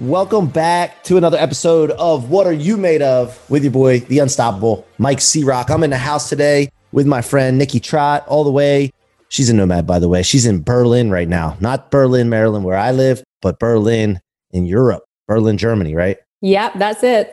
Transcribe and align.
Welcome 0.00 0.48
back 0.48 1.04
to 1.04 1.16
another 1.16 1.38
episode 1.38 1.92
of 1.92 2.28
What 2.28 2.48
Are 2.48 2.52
You 2.52 2.76
Made 2.76 3.00
Of 3.00 3.38
with 3.48 3.62
your 3.62 3.70
boy, 3.70 4.00
the 4.00 4.18
unstoppable 4.18 4.84
Mike 4.98 5.20
C-Rock. 5.20 5.70
I'm 5.70 5.84
in 5.84 5.90
the 5.90 5.96
house 5.96 6.28
today 6.28 6.68
with 6.90 7.06
my 7.06 7.22
friend 7.22 7.58
Nikki 7.58 7.78
Trott, 7.78 8.26
all 8.26 8.42
the 8.42 8.50
way. 8.50 8.90
She's 9.28 9.48
a 9.50 9.54
nomad, 9.54 9.86
by 9.86 10.00
the 10.00 10.08
way. 10.08 10.24
She's 10.24 10.46
in 10.46 10.64
Berlin 10.64 11.12
right 11.12 11.28
now, 11.28 11.56
not 11.60 11.92
Berlin, 11.92 12.28
Maryland, 12.28 12.64
where 12.64 12.76
I 12.76 12.90
live, 12.90 13.22
but 13.40 13.60
Berlin 13.60 14.20
in 14.50 14.66
Europe, 14.66 15.04
Berlin, 15.28 15.58
Germany, 15.58 15.94
right? 15.94 16.18
Yep, 16.40 16.74
that's 16.74 17.02
it. 17.02 17.32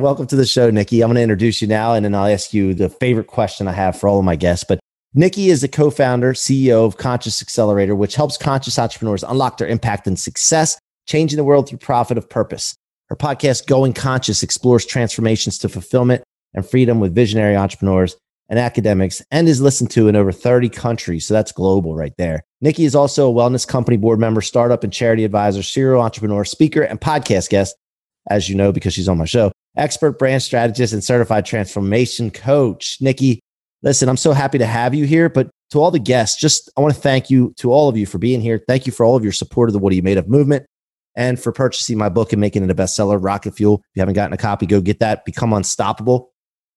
Welcome 0.00 0.26
to 0.28 0.36
the 0.36 0.46
show, 0.46 0.70
Nikki. 0.70 1.02
I'm 1.02 1.08
going 1.08 1.16
to 1.16 1.22
introduce 1.22 1.60
you 1.60 1.68
now, 1.68 1.92
and 1.92 2.06
then 2.06 2.14
I'll 2.14 2.32
ask 2.32 2.54
you 2.54 2.72
the 2.72 2.88
favorite 2.88 3.26
question 3.26 3.68
I 3.68 3.72
have 3.72 4.00
for 4.00 4.08
all 4.08 4.18
of 4.18 4.24
my 4.24 4.34
guests. 4.34 4.64
But 4.66 4.80
Nikki 5.12 5.50
is 5.50 5.60
the 5.60 5.68
co 5.68 5.90
founder, 5.90 6.32
CEO 6.32 6.86
of 6.86 6.96
Conscious 6.96 7.42
Accelerator, 7.42 7.94
which 7.94 8.14
helps 8.14 8.38
conscious 8.38 8.78
entrepreneurs 8.78 9.22
unlock 9.24 9.58
their 9.58 9.68
impact 9.68 10.06
and 10.06 10.18
success, 10.18 10.78
changing 11.06 11.36
the 11.36 11.44
world 11.44 11.68
through 11.68 11.78
profit 11.78 12.18
of 12.18 12.28
purpose. 12.28 12.76
Her 13.08 13.16
podcast, 13.16 13.66
Going 13.66 13.92
Conscious, 13.92 14.42
explores 14.42 14.84
transformations 14.84 15.58
to 15.58 15.68
fulfillment 15.68 16.24
and 16.54 16.68
freedom 16.68 17.00
with 17.00 17.14
visionary 17.14 17.56
entrepreneurs 17.56 18.16
and 18.48 18.58
academics 18.58 19.22
and 19.30 19.48
is 19.48 19.60
listened 19.60 19.90
to 19.90 20.08
in 20.08 20.16
over 20.16 20.32
30 20.32 20.68
countries. 20.68 21.26
So 21.26 21.34
that's 21.34 21.52
global 21.52 21.94
right 21.94 22.12
there. 22.16 22.42
Nikki 22.60 22.84
is 22.84 22.94
also 22.94 23.30
a 23.30 23.34
wellness 23.34 23.66
company 23.66 23.96
board 23.96 24.18
member, 24.18 24.40
startup 24.40 24.84
and 24.84 24.92
charity 24.92 25.24
advisor, 25.24 25.62
serial 25.62 26.02
entrepreneur, 26.02 26.44
speaker, 26.44 26.82
and 26.82 27.00
podcast 27.00 27.48
guest, 27.48 27.76
as 28.30 28.48
you 28.48 28.54
know, 28.54 28.72
because 28.72 28.94
she's 28.94 29.08
on 29.08 29.18
my 29.18 29.24
show, 29.24 29.52
expert 29.76 30.18
brand 30.18 30.42
strategist 30.42 30.92
and 30.92 31.04
certified 31.04 31.44
transformation 31.44 32.30
coach. 32.30 32.98
Nikki, 33.00 33.40
listen, 33.82 34.08
I'm 34.08 34.16
so 34.16 34.32
happy 34.32 34.58
to 34.58 34.66
have 34.66 34.94
you 34.94 35.06
here, 35.06 35.28
but 35.28 35.50
to 35.70 35.80
all 35.80 35.90
the 35.90 35.98
guests, 35.98 36.40
just 36.40 36.70
I 36.76 36.80
want 36.80 36.94
to 36.94 37.00
thank 37.00 37.30
you 37.30 37.52
to 37.58 37.72
all 37.72 37.88
of 37.88 37.96
you 37.96 38.06
for 38.06 38.18
being 38.18 38.40
here. 38.40 38.62
Thank 38.66 38.86
you 38.86 38.92
for 38.92 39.04
all 39.04 39.16
of 39.16 39.24
your 39.24 39.32
support 39.32 39.68
of 39.68 39.72
the 39.72 39.80
What 39.80 39.92
Are 39.92 39.96
You 39.96 40.02
Made 40.02 40.18
Of 40.18 40.28
movement 40.28 40.66
and 41.16 41.40
for 41.40 41.50
purchasing 41.50 41.98
my 41.98 42.08
book 42.08 42.32
and 42.32 42.40
making 42.40 42.62
it 42.62 42.70
a 42.70 42.74
bestseller, 42.74 43.22
Rocket 43.22 43.56
Fuel. 43.56 43.82
If 43.90 43.96
you 43.96 44.00
haven't 44.00 44.14
gotten 44.14 44.34
a 44.34 44.36
copy, 44.36 44.66
go 44.66 44.80
get 44.80 45.00
that. 45.00 45.24
Become 45.24 45.52
unstoppable 45.52 46.32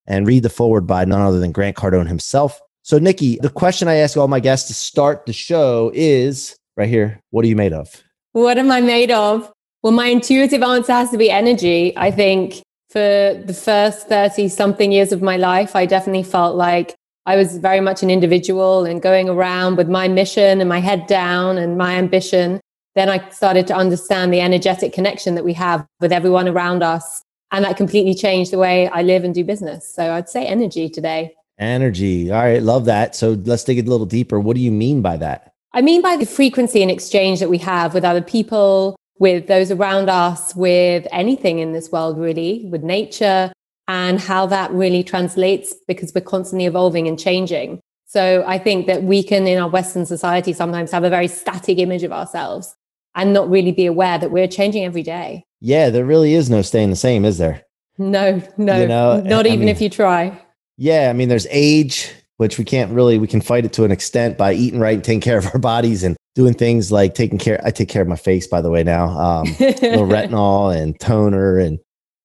and 0.07 0.25
read 0.25 0.43
the 0.43 0.49
forward 0.49 0.87
by 0.87 1.05
none 1.05 1.21
other 1.21 1.39
than 1.39 1.51
Grant 1.51 1.75
Cardone 1.75 2.07
himself. 2.07 2.59
So, 2.81 2.97
Nikki, 2.97 3.37
the 3.41 3.49
question 3.49 3.87
I 3.87 3.95
ask 3.95 4.17
all 4.17 4.27
my 4.27 4.39
guests 4.39 4.67
to 4.69 4.73
start 4.73 5.25
the 5.25 5.33
show 5.33 5.91
is 5.93 6.55
right 6.75 6.89
here 6.89 7.21
What 7.29 7.45
are 7.45 7.47
you 7.47 7.55
made 7.55 7.73
of? 7.73 8.03
What 8.31 8.57
am 8.57 8.71
I 8.71 8.81
made 8.81 9.11
of? 9.11 9.51
Well, 9.83 9.93
my 9.93 10.07
intuitive 10.07 10.63
answer 10.63 10.93
has 10.93 11.11
to 11.11 11.17
be 11.17 11.29
energy. 11.29 11.93
I 11.97 12.11
think 12.11 12.61
for 12.89 12.99
the 13.45 13.53
first 13.53 14.07
30 14.07 14.47
something 14.49 14.91
years 14.91 15.11
of 15.11 15.21
my 15.21 15.37
life, 15.37 15.75
I 15.75 15.85
definitely 15.85 16.23
felt 16.23 16.55
like 16.55 16.95
I 17.25 17.35
was 17.35 17.57
very 17.57 17.79
much 17.79 18.01
an 18.01 18.09
individual 18.09 18.85
and 18.85 19.01
going 19.01 19.29
around 19.29 19.77
with 19.77 19.87
my 19.87 20.07
mission 20.07 20.59
and 20.59 20.67
my 20.67 20.79
head 20.79 21.05
down 21.05 21.57
and 21.57 21.77
my 21.77 21.93
ambition. 21.93 22.59
Then 22.99 23.07
I 23.07 23.29
started 23.29 23.65
to 23.67 23.73
understand 23.73 24.33
the 24.33 24.41
energetic 24.41 24.91
connection 24.91 25.35
that 25.35 25.45
we 25.45 25.53
have 25.53 25.87
with 26.01 26.11
everyone 26.11 26.49
around 26.49 26.83
us 26.83 27.21
and 27.49 27.63
that 27.63 27.77
completely 27.77 28.13
changed 28.13 28.51
the 28.51 28.57
way 28.57 28.89
I 28.89 29.03
live 29.03 29.23
and 29.23 29.33
do 29.33 29.45
business. 29.45 29.87
So 29.87 30.11
I'd 30.11 30.27
say 30.27 30.45
energy 30.45 30.89
today. 30.89 31.33
Energy. 31.57 32.29
All 32.29 32.39
right. 32.39 32.61
Love 32.61 32.83
that. 32.85 33.15
So 33.15 33.37
let's 33.45 33.63
dig 33.63 33.79
a 33.79 33.89
little 33.89 34.05
deeper. 34.05 34.37
What 34.37 34.57
do 34.57 34.61
you 34.61 34.71
mean 34.71 35.01
by 35.01 35.15
that? 35.15 35.53
I 35.71 35.81
mean 35.81 36.01
by 36.01 36.17
the 36.17 36.25
frequency 36.25 36.81
and 36.81 36.91
exchange 36.91 37.39
that 37.39 37.49
we 37.49 37.59
have 37.59 37.93
with 37.93 38.03
other 38.03 38.21
people, 38.21 38.97
with 39.17 39.47
those 39.47 39.71
around 39.71 40.09
us, 40.09 40.53
with 40.53 41.07
anything 41.09 41.59
in 41.59 41.71
this 41.71 41.93
world, 41.93 42.19
really, 42.19 42.65
with 42.69 42.83
nature, 42.83 43.53
and 43.87 44.19
how 44.19 44.45
that 44.47 44.71
really 44.71 45.03
translates 45.05 45.73
because 45.87 46.11
we're 46.13 46.19
constantly 46.19 46.65
evolving 46.65 47.07
and 47.07 47.17
changing. 47.17 47.79
So 48.07 48.43
I 48.45 48.57
think 48.57 48.87
that 48.87 49.03
we 49.03 49.23
can, 49.23 49.47
in 49.47 49.57
our 49.57 49.69
Western 49.69 50.05
society, 50.05 50.51
sometimes 50.51 50.91
have 50.91 51.05
a 51.05 51.09
very 51.09 51.29
static 51.29 51.77
image 51.77 52.03
of 52.03 52.11
ourselves 52.11 52.75
and 53.15 53.33
not 53.33 53.49
really 53.49 53.71
be 53.71 53.85
aware 53.85 54.17
that 54.17 54.31
we're 54.31 54.47
changing 54.47 54.85
every 54.85 55.03
day. 55.03 55.43
Yeah, 55.61 55.89
there 55.89 56.05
really 56.05 56.33
is 56.33 56.49
no 56.49 56.61
staying 56.61 56.89
the 56.89 56.95
same, 56.95 57.25
is 57.25 57.37
there? 57.37 57.63
No, 57.97 58.41
no, 58.57 58.81
You 58.81 58.87
know, 58.87 59.21
not 59.21 59.45
I 59.45 59.49
even 59.49 59.61
mean- 59.61 59.69
if 59.69 59.81
you 59.81 59.89
try. 59.89 60.39
Yeah, 60.77 61.09
I 61.09 61.13
mean, 61.13 61.27
there's 61.27 61.47
age, 61.49 62.09
which 62.37 62.57
we 62.57 62.63
can't 62.63 62.91
really, 62.93 63.17
we 63.17 63.27
can 63.27 63.41
fight 63.41 63.65
it 63.65 63.73
to 63.73 63.83
an 63.83 63.91
extent 63.91 64.37
by 64.37 64.53
eating 64.53 64.79
right 64.79 64.95
and 64.95 65.03
taking 65.03 65.19
care 65.19 65.37
of 65.37 65.47
our 65.53 65.59
bodies 65.59 66.03
and 66.03 66.15
doing 66.35 66.53
things 66.53 66.89
like 66.89 67.13
taking 67.15 67.37
care. 67.37 67.59
I 67.65 67.71
take 67.71 67.89
care 67.89 68.01
of 68.01 68.07
my 68.07 68.15
face, 68.15 68.47
by 68.47 68.61
the 68.61 68.69
way, 68.69 68.83
now. 68.83 69.09
Um, 69.09 69.43
little 69.59 70.07
retinol 70.07 70.73
and 70.73 70.97
toner 70.99 71.57
and 71.57 71.79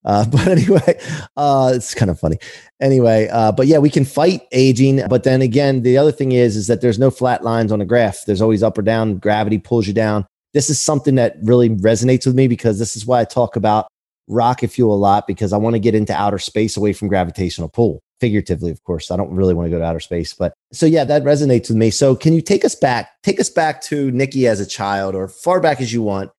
uh, 0.04 0.24
but 0.30 0.46
anyway, 0.46 1.00
uh, 1.36 1.72
it's 1.74 1.94
kind 1.94 2.10
of 2.10 2.20
funny. 2.20 2.36
Anyway, 2.80 3.26
uh, 3.32 3.50
but 3.50 3.66
yeah, 3.66 3.78
we 3.78 3.90
can 3.90 4.04
fight 4.04 4.42
aging. 4.52 5.00
But 5.08 5.24
then 5.24 5.42
again, 5.42 5.82
the 5.82 5.96
other 5.98 6.12
thing 6.12 6.32
is, 6.32 6.56
is 6.56 6.66
that 6.66 6.80
there's 6.82 6.98
no 6.98 7.10
flat 7.10 7.42
lines 7.42 7.72
on 7.72 7.80
a 7.80 7.84
graph. 7.86 8.24
There's 8.26 8.42
always 8.42 8.62
up 8.62 8.76
or 8.78 8.82
down. 8.82 9.16
Gravity 9.16 9.58
pulls 9.58 9.86
you 9.88 9.94
down. 9.94 10.26
This 10.54 10.70
is 10.70 10.80
something 10.80 11.16
that 11.16 11.36
really 11.42 11.68
resonates 11.68 12.26
with 12.26 12.34
me 12.34 12.48
because 12.48 12.78
this 12.78 12.96
is 12.96 13.04
why 13.04 13.20
I 13.20 13.24
talk 13.24 13.56
about 13.56 13.88
rocket 14.28 14.68
fuel 14.68 14.94
a 14.94 14.96
lot 14.96 15.26
because 15.26 15.52
I 15.52 15.56
want 15.56 15.74
to 15.74 15.80
get 15.80 15.94
into 15.94 16.14
outer 16.14 16.38
space 16.38 16.76
away 16.76 16.92
from 16.92 17.08
gravitational 17.08 17.68
pull. 17.68 18.00
Figuratively, 18.20 18.70
of 18.70 18.82
course. 18.84 19.10
I 19.10 19.16
don't 19.16 19.34
really 19.34 19.52
want 19.52 19.66
to 19.66 19.70
go 19.70 19.78
to 19.78 19.84
outer 19.84 20.00
space, 20.00 20.32
but 20.32 20.54
so 20.72 20.86
yeah, 20.86 21.04
that 21.04 21.24
resonates 21.24 21.68
with 21.68 21.76
me. 21.76 21.90
So 21.90 22.16
can 22.16 22.32
you 22.32 22.40
take 22.40 22.64
us 22.64 22.74
back? 22.74 23.10
Take 23.22 23.38
us 23.38 23.50
back 23.50 23.82
to 23.82 24.10
Nikki 24.12 24.46
as 24.46 24.60
a 24.60 24.66
child 24.66 25.14
or 25.14 25.28
far 25.28 25.60
back 25.60 25.80
as 25.80 25.92
you 25.92 26.02
want. 26.02 26.30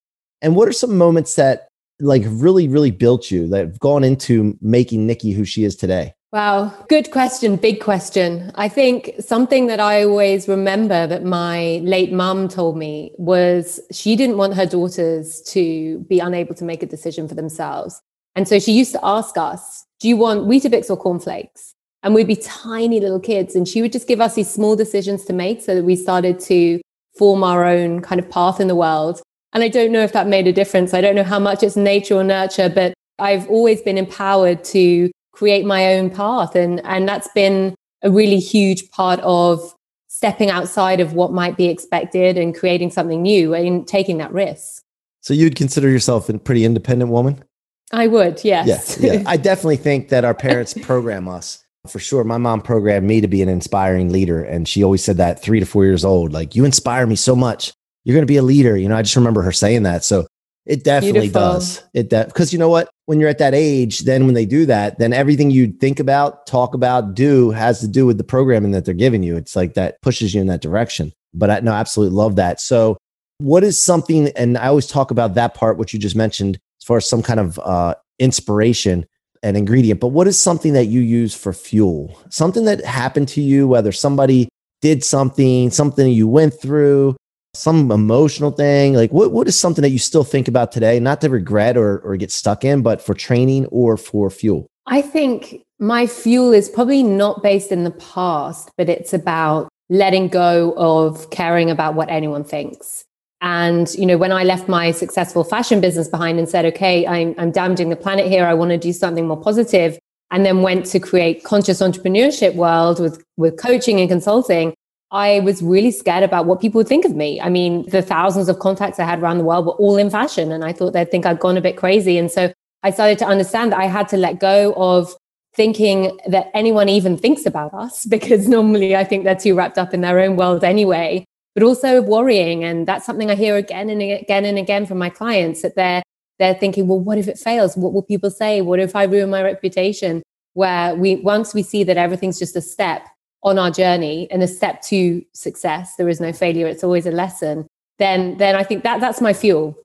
And 0.41 0.55
what 0.55 0.67
are 0.67 0.73
some 0.73 0.97
moments 0.97 1.35
that 1.35 1.67
like 1.99 2.23
really, 2.25 2.67
really 2.67 2.91
built 2.91 3.29
you 3.29 3.47
that 3.49 3.59
have 3.59 3.79
gone 3.79 4.03
into 4.03 4.57
making 4.61 5.05
Nikki 5.05 5.31
who 5.31 5.45
she 5.45 5.63
is 5.63 5.75
today? 5.75 6.13
Wow, 6.35 6.73
good 6.90 7.12
question, 7.12 7.56
big 7.56 7.79
question. 7.79 8.51
I 8.56 8.68
think 8.68 9.12
something 9.22 9.68
that 9.68 9.79
I 9.79 10.03
always 10.03 10.50
remember 10.50 11.07
that 11.07 11.23
my 11.23 11.79
late 11.81 12.12
mum 12.12 12.50
told 12.50 12.75
me 12.75 13.13
was 13.18 13.79
she 13.90 14.18
didn't 14.18 14.35
want 14.35 14.53
her 14.56 14.66
daughters 14.66 15.41
to 15.53 16.00
be 16.09 16.19
unable 16.19 16.53
to 16.56 16.66
make 16.66 16.84
a 16.84 16.88
decision 16.88 17.29
for 17.29 17.35
themselves. 17.35 18.01
And 18.35 18.50
so 18.50 18.59
she 18.59 18.73
used 18.73 18.91
to 18.91 19.00
ask 19.01 19.38
us, 19.38 19.85
Do 20.01 20.09
you 20.09 20.18
want 20.18 20.41
Weetabix 20.41 20.90
or 20.90 20.97
cornflakes? 20.97 21.73
And 22.03 22.13
we'd 22.13 22.28
be 22.28 22.35
tiny 22.35 23.00
little 23.00 23.22
kids. 23.22 23.56
And 23.56 23.66
she 23.66 23.81
would 23.81 23.94
just 23.94 24.06
give 24.06 24.19
us 24.19 24.35
these 24.35 24.52
small 24.52 24.75
decisions 24.75 25.23
to 25.28 25.31
make 25.31 25.62
so 25.62 25.73
that 25.73 25.85
we 25.85 25.96
started 25.96 26.41
to 26.52 26.81
form 27.17 27.46
our 27.46 27.63
own 27.63 28.02
kind 28.02 28.19
of 28.19 28.29
path 28.29 28.59
in 28.59 28.67
the 28.67 28.75
world. 28.75 29.22
And 29.53 29.63
I 29.63 29.69
don't 29.69 29.94
know 29.94 30.03
if 30.03 30.12
that 30.12 30.28
made 30.28 30.47
a 30.47 30.52
difference. 30.52 30.94
I 30.94 31.00
don't 31.00 31.16
know 31.16 31.23
how 31.23 31.40
much 31.40 31.63
it's 31.63 31.78
nature 31.78 32.16
or 32.16 32.25
nurture, 32.25 32.67
but 32.67 32.94
I've 33.19 33.50
always 33.50 33.81
been 33.81 33.97
empowered 33.97 34.66
to 34.66 35.09
create 35.35 35.66
my 35.66 35.94
own 35.94 36.09
path. 36.09 36.56
And, 36.56 36.81
and 36.85 37.07
that's 37.07 37.28
been 37.35 37.75
a 38.01 38.09
really 38.09 38.40
huge 38.40 38.90
part 38.91 39.19
of 39.22 39.73
stepping 40.07 40.50
outside 40.50 41.00
of 41.00 41.13
what 41.13 41.34
might 41.34 41.57
be 41.57 41.66
expected 41.66 42.38
and 42.38 42.57
creating 42.57 42.90
something 42.90 43.22
new 43.22 43.53
and 43.53 43.88
taking 43.88 44.17
that 44.17 44.32
risk. 44.32 44.82
So 45.22 45.34
you'd 45.34 45.55
consider 45.55 45.90
yourself 45.90 46.29
a 46.29 46.37
pretty 46.37 46.64
independent 46.64 47.11
woman? 47.11 47.43
I 47.91 48.08
would, 48.08 48.43
yes. 48.43 48.97
Yeah, 48.99 49.14
yeah. 49.14 49.23
I 49.26 49.37
definitely 49.37 49.78
think 49.78 50.09
that 50.09 50.23
our 50.23 50.34
parents 50.34 50.73
program 50.82 51.28
us 51.28 51.64
for 51.88 51.99
sure. 51.99 52.23
My 52.23 52.38
mom 52.38 52.61
programmed 52.61 53.08
me 53.08 53.22
to 53.22 53.28
be 53.28 53.41
an 53.41 53.49
inspiring 53.49 54.11
leader, 54.11 54.43
and 54.43 54.67
she 54.67 54.84
always 54.84 55.03
said 55.03 55.17
that 55.17 55.41
three 55.41 55.59
to 55.59 55.66
four 55.66 55.85
years 55.85 56.05
old, 56.05 56.34
like 56.34 56.55
you 56.55 56.66
inspire 56.66 57.05
me 57.05 57.16
so 57.16 57.35
much. 57.35 57.73
You're 58.03 58.16
going 58.16 58.26
to 58.26 58.31
be 58.31 58.38
a 58.38 58.43
leader. 58.43 58.78
You 58.78 58.88
know, 58.88 58.96
I 58.96 59.02
just 59.02 59.16
remember 59.16 59.41
her 59.41 59.52
saying 59.52 59.84
that. 59.84 60.03
So 60.03 60.28
it 60.66 60.84
definitely 60.84 61.22
Beautiful. 61.22 61.41
does. 61.41 61.84
It 61.94 62.09
that 62.09 62.28
because 62.28 62.52
you 62.52 62.58
know 62.59 62.70
what? 62.70 62.90
When 63.06 63.20
you're 63.20 63.29
at 63.29 63.38
that 63.38 63.53
age, 63.53 64.00
then 64.00 64.26
when 64.26 64.34
they 64.34 64.46
do 64.46 64.66
that, 64.66 64.97
then 64.97 65.14
everything 65.14 65.52
you 65.52 65.72
think 65.72 66.00
about, 66.00 66.47
talk 66.47 66.73
about, 66.73 67.14
do 67.14 67.52
has 67.52 67.79
to 67.82 67.88
do 67.88 68.06
with 68.06 68.17
the 68.17 68.23
programming 68.23 68.72
that 68.72 68.84
they're 68.84 68.96
giving 68.96 69.22
you. 69.22 69.38
It's 69.38 69.56
like 69.56 69.76
that 69.76 70.02
pushes 70.02 70.34
you 70.34 70.41
in 70.41 70.47
that 70.47 70.62
direction. 70.62 71.14
But 71.34 71.52
I 71.52 71.59
no, 71.59 71.72
absolutely 71.72 72.16
love 72.16 72.38
that. 72.38 72.59
So, 72.59 72.97
what 73.38 73.64
is 73.64 73.82
something? 73.82 74.29
And 74.29 74.58
I 74.58 74.67
always 74.67 74.88
talk 74.88 75.12
about 75.12 75.35
that 75.35 75.53
part, 75.53 75.78
which 75.78 75.94
you 75.94 76.00
just 76.00 76.16
mentioned, 76.16 76.58
as 76.82 76.85
far 76.85 76.97
as 76.97 77.08
some 77.08 77.22
kind 77.22 77.40
of 77.40 77.59
uh, 77.59 77.96
inspiration 78.17 79.06
and 79.44 79.56
ingredient. 79.56 80.00
But 80.00 80.08
what 80.08 80.28
is 80.28 80.40
something 80.40 80.73
that 80.73 80.85
you 80.85 81.02
use 81.02 81.35
for 81.35 81.53
fuel? 81.53 82.20
Something 82.29 82.66
that 82.66 82.84
happened 82.84 83.28
to 83.29 83.41
you, 83.41 83.67
whether 83.67 83.91
somebody 83.91 84.50
did 84.82 85.03
something, 85.03 85.70
something 85.70 86.12
you 86.12 86.28
went 86.28 86.59
through, 86.59 87.16
some 87.55 87.91
emotional 87.91 88.52
thing? 88.52 88.93
Like 88.93 89.11
what, 89.11 89.31
what 89.31 89.47
is 89.47 89.57
something 89.57 89.81
that 89.81 89.90
you 89.90 89.99
still 89.99 90.23
think 90.23 90.47
about 90.47 90.72
today, 90.72 90.99
not 90.99 91.22
to 91.22 91.29
regret 91.29 91.78
or, 91.78 91.99
or 91.99 92.17
get 92.17 92.31
stuck 92.31 92.63
in, 92.63 92.81
but 92.81 93.02
for 93.02 93.13
training 93.13 93.66
or 93.67 93.97
for 93.97 94.29
fuel? 94.29 94.67
I 94.87 95.02
think 95.02 95.63
my 95.79 96.07
fuel 96.07 96.53
is 96.53 96.69
probably 96.69 97.03
not 97.03 97.41
based 97.41 97.72
in 97.72 97.84
the 97.84 97.91
past, 97.91 98.69
but 98.78 98.90
it's 98.90 99.13
about 99.13 99.69
letting 99.90 100.28
go 100.28 100.73
of 100.78 101.29
caring 101.29 101.69
about 101.69 101.96
what 101.96 102.09
anyone 102.09 102.43
thinks. 102.43 103.03
And, 103.41 103.93
you 103.96 104.05
know, 104.05 104.17
when 104.17 104.31
I 104.31 104.43
left 104.43 104.67
my 104.67 104.91
successful 104.91 105.43
fashion 105.43 105.81
business 105.81 106.07
behind 106.07 106.40
and 106.40 106.49
said, 106.49 106.66
okay, 106.66 107.05
I'm, 107.05 107.35
I'm 107.37 107.52
damaging 107.52 107.90
the 107.90 107.96
planet 107.96 108.28
here. 108.28 108.46
I 108.46 108.53
want 108.53 108.72
to 108.72 108.78
do 108.78 108.93
something 108.93 109.28
more 109.28 109.40
positive, 109.40 109.99
and 110.31 110.46
then 110.46 110.63
went 110.63 110.87
to 110.87 110.99
create 110.99 111.43
conscious 111.43 111.81
entrepreneurship 111.81 112.55
world 112.55 112.99
with, 112.99 113.23
with 113.37 113.57
coaching 113.57 113.99
and 113.99 114.09
consulting, 114.09 114.73
I 115.11 115.40
was 115.41 115.61
really 115.61 115.91
scared 115.91 116.23
about 116.23 116.46
what 116.46 116.59
people 116.59 116.79
would 116.79 116.87
think 116.87 117.05
of 117.05 117.16
me. 117.16 117.40
I 117.40 117.49
mean, 117.49 117.87
the 117.90 118.02
thousands 118.02 118.49
of 118.49 118.59
contacts 118.59 118.99
I 118.99 119.05
had 119.05 119.22
around 119.22 119.37
the 119.37 119.43
world 119.43 119.66
were 119.66 119.73
all 119.73 119.97
in 119.97 120.09
fashion, 120.09 120.52
and 120.52 120.63
I 120.63 120.73
thought 120.73 120.93
they'd 120.93 121.09
think 121.09 121.25
I'd 121.25 121.40
gone 121.40 121.57
a 121.57 121.61
bit 121.61 121.78
crazy. 121.78 122.17
And 122.17 122.31
so 122.31 122.52
I 122.84 122.91
started 122.91 123.19
to 123.19 123.25
understand 123.25 123.72
that 123.72 123.79
I 123.79 123.85
had 123.85 124.07
to 124.09 124.17
let 124.17 124.40
go 124.40 124.73
of 124.75 125.13
thinking 125.55 126.17
that 126.28 126.52
anyone 126.53 126.90
even 126.90 127.17
thinks 127.17 127.46
about 127.46 127.73
us, 127.73 128.05
because 128.16 128.47
normally 128.47 128.96
I 128.96 129.03
think 129.03 129.23
they're 129.23 129.35
too 129.35 129.55
wrapped 129.55 129.78
up 129.78 129.93
in 129.93 130.02
their 130.02 130.19
own 130.19 130.35
world 130.35 130.63
anyway, 130.63 131.25
but 131.53 131.63
also 131.63 132.02
worrying. 132.02 132.63
And 132.63 132.87
that's 132.87 133.05
something 133.05 133.29
I 133.29 133.35
hear 133.35 133.55
again 133.55 133.90
and 133.90 134.02
again 134.02 134.46
and 134.46 134.57
again 134.57 134.85
from 134.85 134.97
my 134.97 135.09
clients 135.09 135.61
that 135.61 135.75
they're 135.75 136.03
they're 136.37 136.55
thinking, 136.55 136.90
well, 136.90 136.99
what 136.99 137.17
if 137.17 137.29
it 137.29 137.40
fails? 137.40 137.78
What 137.78 137.93
will 137.93 138.02
people 138.02 138.29
say? 138.29 138.59
What 138.59 138.81
if 138.81 138.93
I 138.93 139.03
ruin 139.03 139.29
my 139.29 139.41
reputation? 139.41 140.22
Where 140.53 140.93
we 140.96 141.17
once 141.17 141.53
we 141.53 141.63
see 141.63 141.84
that 141.84 141.97
everything's 141.97 142.40
just 142.40 142.55
a 142.55 142.61
step 142.61 143.07
on 143.45 143.57
our 143.57 143.71
journey 143.71 144.27
and 144.31 144.43
a 144.43 144.47
step 144.47 144.81
to 144.81 145.23
success, 145.33 145.95
there 145.95 146.09
is 146.09 146.19
no 146.19 146.33
failure, 146.33 146.67
it's 146.67 146.83
always 146.83 147.05
a 147.05 147.11
lesson, 147.11 147.65
then 147.99 148.37
then 148.37 148.55
I 148.55 148.63
think 148.63 148.83
that 148.83 148.99
that's 148.99 149.21
my 149.21 149.31
fuel. 149.31 149.77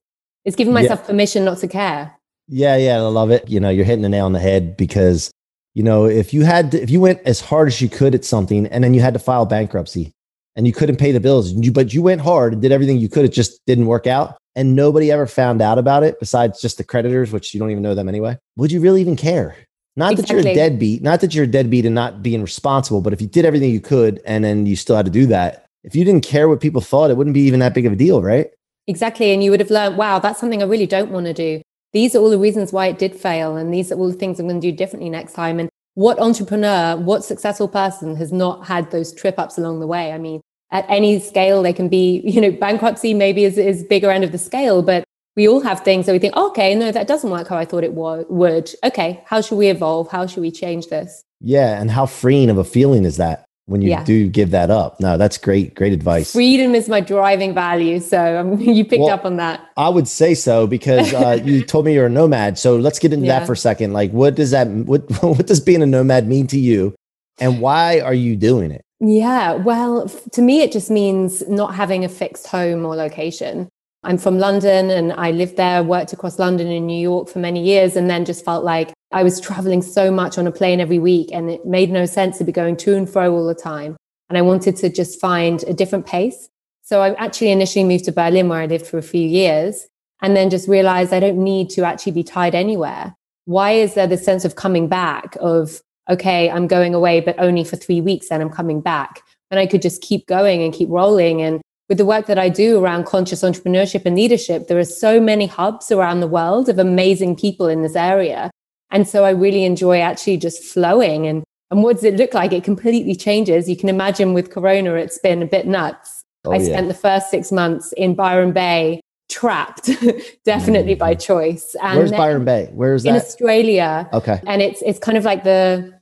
It's 0.45 0.57
giving 0.57 0.75
myself 0.75 1.01
yeah. 1.01 1.07
permission 1.07 1.45
not 1.45 1.59
to 1.59 1.69
care. 1.69 2.17
Yeah, 2.49 2.77
yeah, 2.77 2.97
I 2.97 3.01
love 3.01 3.31
it. 3.31 3.49
You 3.49 3.61
know, 3.61 3.69
you're 3.69 3.85
hitting 3.85 4.03
the 4.03 4.09
nail 4.09 4.27
on 4.27 4.33
the 4.33 4.41
head 4.41 4.77
because, 4.77 5.31
you 5.75 5.83
know, 5.83 6.07
if 6.07 6.35
you 6.35 6.43
had 6.43 6.73
to, 6.73 6.83
if 6.83 6.91
you 6.91 7.01
went 7.01 7.21
as 7.25 7.41
hard 7.41 7.69
as 7.69 7.81
you 7.81 7.89
could 7.89 8.15
at 8.15 8.25
something 8.25 8.67
and 8.67 8.83
then 8.83 8.95
you 8.95 9.01
had 9.01 9.13
to 9.15 9.21
file 9.21 9.47
bankruptcy 9.47 10.11
and 10.57 10.67
you 10.67 10.73
couldn't 10.73 10.97
pay 10.97 11.13
the 11.13 11.21
bills, 11.21 11.53
you, 11.53 11.71
but 11.71 11.95
you 11.95 12.03
went 12.03 12.23
hard 12.23 12.55
and 12.55 12.63
did 12.63 12.73
everything 12.73 12.97
you 12.97 13.09
could, 13.09 13.25
it 13.25 13.33
just 13.33 13.61
didn't 13.67 13.87
work 13.87 14.07
out 14.07 14.39
and 14.57 14.75
nobody 14.75 15.13
ever 15.13 15.27
found 15.27 15.63
out 15.63 15.79
about 15.79 16.03
it 16.03 16.19
besides 16.19 16.61
just 16.61 16.79
the 16.79 16.85
creditors, 16.85 17.31
which 17.31 17.55
you 17.55 17.61
don't 17.61 17.71
even 17.71 17.83
know 17.83 17.95
them 17.95 18.09
anyway, 18.09 18.37
would 18.57 18.73
you 18.73 18.81
really 18.81 19.01
even 19.01 19.15
care? 19.15 19.55
Not 20.01 20.13
exactly. 20.13 20.37
that 20.37 20.43
you're 20.45 20.53
a 20.53 20.55
deadbeat, 20.55 21.03
not 21.03 21.21
that 21.21 21.35
you're 21.35 21.45
a 21.45 21.47
deadbeat 21.47 21.85
and 21.85 21.95
not 21.95 22.23
being 22.23 22.41
responsible, 22.41 23.03
but 23.03 23.13
if 23.13 23.21
you 23.21 23.27
did 23.27 23.45
everything 23.45 23.71
you 23.71 23.83
could 23.83 24.19
and 24.25 24.43
then 24.43 24.65
you 24.65 24.75
still 24.75 24.97
had 24.97 25.05
to 25.05 25.13
do 25.13 25.27
that, 25.27 25.67
if 25.85 25.95
you 25.95 26.07
didn't 26.07 26.25
care 26.25 26.49
what 26.49 26.59
people 26.59 26.81
thought, 26.81 27.11
it 27.11 27.19
wouldn't 27.19 27.35
be 27.35 27.43
even 27.43 27.61
that 27.61 27.75
big 27.75 27.85
of 27.85 27.93
a 27.93 27.97
deal, 27.97 28.23
right? 28.23 28.51
Exactly. 28.87 29.31
And 29.31 29.45
you 29.45 29.51
would 29.51 29.61
have 29.61 29.71
learned, 29.71 29.99
wow, 29.99 30.19
that's 30.19 30.41
something 30.41 30.63
I 30.63 30.67
really 30.67 30.87
don't 30.87 31.11
want 31.11 31.27
to 31.27 31.35
do. 31.35 31.61
These 31.93 32.15
are 32.15 32.19
all 32.19 32.31
the 32.31 32.39
reasons 32.39 32.73
why 32.73 32.87
it 32.87 32.99
did 32.99 33.15
fail. 33.15 33.59
And 33.59 33.75
these 33.75 33.93
are 33.93 33.97
all 33.97 34.09
the 34.09 34.15
things 34.15 34.41
I'm 34.41 34.49
going 34.49 34.59
to 34.59 34.71
do 34.71 34.75
differently 34.75 35.11
next 35.11 35.35
time. 35.35 35.61
And 35.61 35.69
what 35.95 36.19
entrepreneur, 36.19 36.97
what 36.97 37.23
successful 37.23 37.69
person 37.69 38.17
has 38.17 38.33
not 38.33 38.67
had 38.67 38.91
those 38.91 39.13
trip 39.13 39.39
ups 39.39 39.59
along 39.59 39.81
the 39.81 39.87
way? 39.87 40.13
I 40.13 40.19
mean, 40.19 40.41
at 40.73 40.87
any 40.89 41.21
scale, 41.21 41.63
they 41.63 41.75
can 41.75 41.91
be, 41.91 42.21
you 42.25 42.41
know, 42.41 42.53
bankruptcy 42.53 43.13
maybe 43.13 43.45
is, 43.45 43.59
is 43.59 43.85
bigger 43.85 44.11
end 44.11 44.25
of 44.25 44.33
the 44.33 44.39
scale, 44.39 44.83
but 44.83 45.05
we 45.37 45.49
all 45.49 45.61
have 45.61 45.81
things 45.81 46.07
that 46.07 46.13
we 46.13 46.19
think, 46.19 46.35
oh, 46.37 46.49
okay, 46.51 46.75
no, 46.75 46.91
that 46.91 47.07
doesn't 47.07 47.31
work 47.31 47.49
how 47.49 47.57
I 47.57 47.65
thought 47.65 47.85
it 47.85 47.95
wa- 47.95 48.25
would. 48.29 48.71
Okay, 48.85 49.23
how 49.27 49.41
should 49.41 49.57
we 49.57 49.69
evolve? 49.69 50.11
How 50.11 50.27
should 50.27 50.41
we 50.41 50.51
change 50.51 50.89
this? 50.89 51.23
Yeah. 51.41 51.81
And 51.81 51.91
how 51.91 52.07
freeing 52.07 52.51
of 52.51 52.59
a 52.59 52.65
feeling 52.65 53.05
is 53.05 53.17
that 53.17 53.45
when 53.67 53.83
you 53.83 53.91
yeah. 53.91 54.05
do 54.05 54.29
give 54.29 54.51
that 54.51 54.71
up? 54.71 55.01
No, 55.01 55.17
that's 55.17 55.39
great. 55.39 55.75
Great 55.75 55.93
advice. 55.93 56.33
Freedom 56.33 56.75
is 56.75 56.89
my 56.89 57.01
driving 57.01 57.55
value. 57.55 58.01
So 58.01 58.41
um, 58.41 58.61
you 58.61 58.85
picked 58.85 59.03
well, 59.03 59.11
up 59.11 59.25
on 59.25 59.37
that. 59.37 59.67
I 59.77 59.89
would 59.89 60.09
say 60.09 60.35
so 60.35 60.67
because 60.67 61.15
uh, 61.15 61.41
you 61.43 61.63
told 61.67 61.87
me 61.87 61.95
you're 61.95 62.07
a 62.07 62.11
nomad. 62.11 62.59
So 62.59 62.77
let's 62.77 62.99
get 62.99 63.13
into 63.13 63.27
yeah. 63.27 63.39
that 63.39 63.47
for 63.47 63.53
a 63.53 63.57
second. 63.57 63.93
Like, 63.93 64.11
what 64.11 64.35
does 64.35 64.51
that, 64.51 64.69
what, 64.69 65.03
what 65.23 65.47
does 65.47 65.61
being 65.61 65.83
a 65.83 65.87
nomad 65.87 66.27
mean 66.27 66.47
to 66.49 66.59
you? 66.59 66.95
And 67.39 67.61
why 67.61 68.01
are 68.01 68.15
you 68.15 68.37
doing 68.37 68.71
it? 68.71 68.83
Yeah, 69.03 69.55
well, 69.55 70.09
to 70.09 70.43
me, 70.43 70.61
it 70.61 70.73
just 70.73 70.91
means 70.91 71.49
not 71.49 71.75
having 71.75 72.05
a 72.05 72.09
fixed 72.09 72.49
home 72.49 72.85
or 72.85 72.95
location. 72.95 73.71
I'm 74.03 74.17
from 74.17 74.39
London 74.39 74.91
and 74.91 75.13
I 75.13 75.31
lived 75.31 75.57
there, 75.57 75.83
worked 75.83 76.13
across 76.13 76.39
London 76.39 76.69
and 76.69 76.87
New 76.87 77.01
York 77.01 77.29
for 77.29 77.39
many 77.39 77.63
years, 77.63 77.97
and 77.97 78.09
then 78.09 78.25
just 78.25 78.45
felt 78.45 78.65
like 78.65 78.93
I 79.13 79.23
was 79.23 79.41
traveling 79.41 79.83
so 79.83 80.11
much 80.11 80.39
on 80.39 80.47
a 80.47 80.53
plane 80.53 80.81
every 80.81 80.99
week 80.99 81.31
and 81.33 81.51
it 81.51 81.67
made 81.67 81.91
no 81.91 82.07
sense 82.07 82.39
to 82.39 82.45
be 82.45 82.53
going 82.53 82.77
to 82.79 82.97
and 82.97 83.09
fro 83.09 83.33
all 83.33 83.47
the 83.47 83.55
time. 83.55 83.97
And 84.29 84.39
I 84.39 84.43
wanted 84.43 84.77
to 84.77 84.89
just 84.89 85.21
find 85.21 85.63
a 85.65 85.75
different 85.75 86.07
pace. 86.07 86.49
So 86.83 87.03
I 87.03 87.15
actually 87.15 87.51
initially 87.51 87.85
moved 87.85 88.05
to 88.07 88.13
Berlin 88.13 88.49
where 88.49 88.61
I 88.61 88.67
lived 88.67 88.87
for 88.87 88.97
a 88.97 89.03
few 89.03 89.27
years 89.27 89.87
and 90.23 90.35
then 90.35 90.51
just 90.51 90.69
realized 90.69 91.13
I 91.13 91.21
don't 91.21 91.43
need 91.43 91.69
to 91.71 91.85
actually 91.85 92.13
be 92.13 92.25
tied 92.25 92.55
anywhere. 92.55 93.15
Why 93.45 93.73
is 93.73 93.95
there 93.95 94.07
this 94.07 94.25
sense 94.25 94.45
of 94.45 94.55
coming 94.55 94.89
back 94.89 95.37
of, 95.41 95.81
okay, 96.09 96.51
I'm 96.51 96.69
going 96.69 96.95
away, 96.95 97.21
but 97.21 97.37
only 97.39 97.65
for 97.65 97.77
three 97.77 98.01
weeks 98.01 98.29
and 98.31 98.43
I'm 98.43 98.51
coming 98.51 98.81
back? 98.81 99.23
And 99.51 99.61
I 99.61 99.67
could 99.67 99.83
just 99.83 100.01
keep 100.01 100.27
going 100.27 100.63
and 100.63 100.73
keep 100.73 100.89
rolling. 100.89 101.43
And 101.43 101.61
with 101.91 101.99
the 101.99 102.07
work 102.07 102.27
that 102.27 102.39
I 102.39 102.49
do 102.49 102.83
around 102.83 103.05
conscious 103.05 103.43
entrepreneurship 103.43 104.07
and 104.07 104.15
leadership, 104.15 104.69
there 104.69 104.79
are 104.79 104.85
so 104.85 105.21
many 105.21 105.47
hubs 105.47 105.91
around 105.91 106.21
the 106.21 106.29
world 106.29 106.69
of 106.69 106.79
amazing 106.79 107.35
people 107.35 107.67
in 107.67 107.83
this 107.83 107.97
area. 107.97 108.49
And 108.93 109.09
so 109.09 109.25
I 109.25 109.31
really 109.31 109.65
enjoy 109.65 110.01
actually 110.01 110.37
just 110.37 110.63
flowing. 110.63 111.27
And, 111.27 111.43
and 111.73 111.83
what 111.83 111.97
does 111.97 112.05
it 112.05 112.15
look 112.15 112.33
like? 112.33 112.53
It 112.53 112.63
completely 112.63 113.17
changes. 113.17 113.69
You 113.69 113.77
can 113.77 113.89
imagine 113.89 114.35
with 114.35 114.51
Corona, 114.51 114.95
it's 114.95 115.19
been 115.19 115.43
a 115.43 115.47
bit 115.47 115.67
nuts. 115.67 116.23
Oh, 116.45 116.53
I 116.53 116.59
yeah. 116.59 116.65
spent 116.67 116.89
the 116.89 116.95
first 116.95 117.29
six 117.29 117.51
months 117.51 117.93
in 117.97 118.15
Byron 118.15 118.53
Bay, 118.53 119.01
trapped, 119.29 119.87
definitely 120.45 120.93
mm-hmm. 120.93 121.01
by 121.01 121.17
choice. 121.17 121.75
And 121.83 121.99
Where's 121.99 122.13
Byron 122.13 122.45
Bay? 122.45 122.71
Where 122.73 122.95
is 122.95 123.03
that? 123.03 123.11
In 123.11 123.17
Australia. 123.17 124.09
Okay. 124.13 124.41
And 124.47 124.63
it's 124.63 124.81
it's 124.83 124.99
kind 124.99 125.19
of 125.19 125.25
like 125.25 125.45
the 125.45 126.01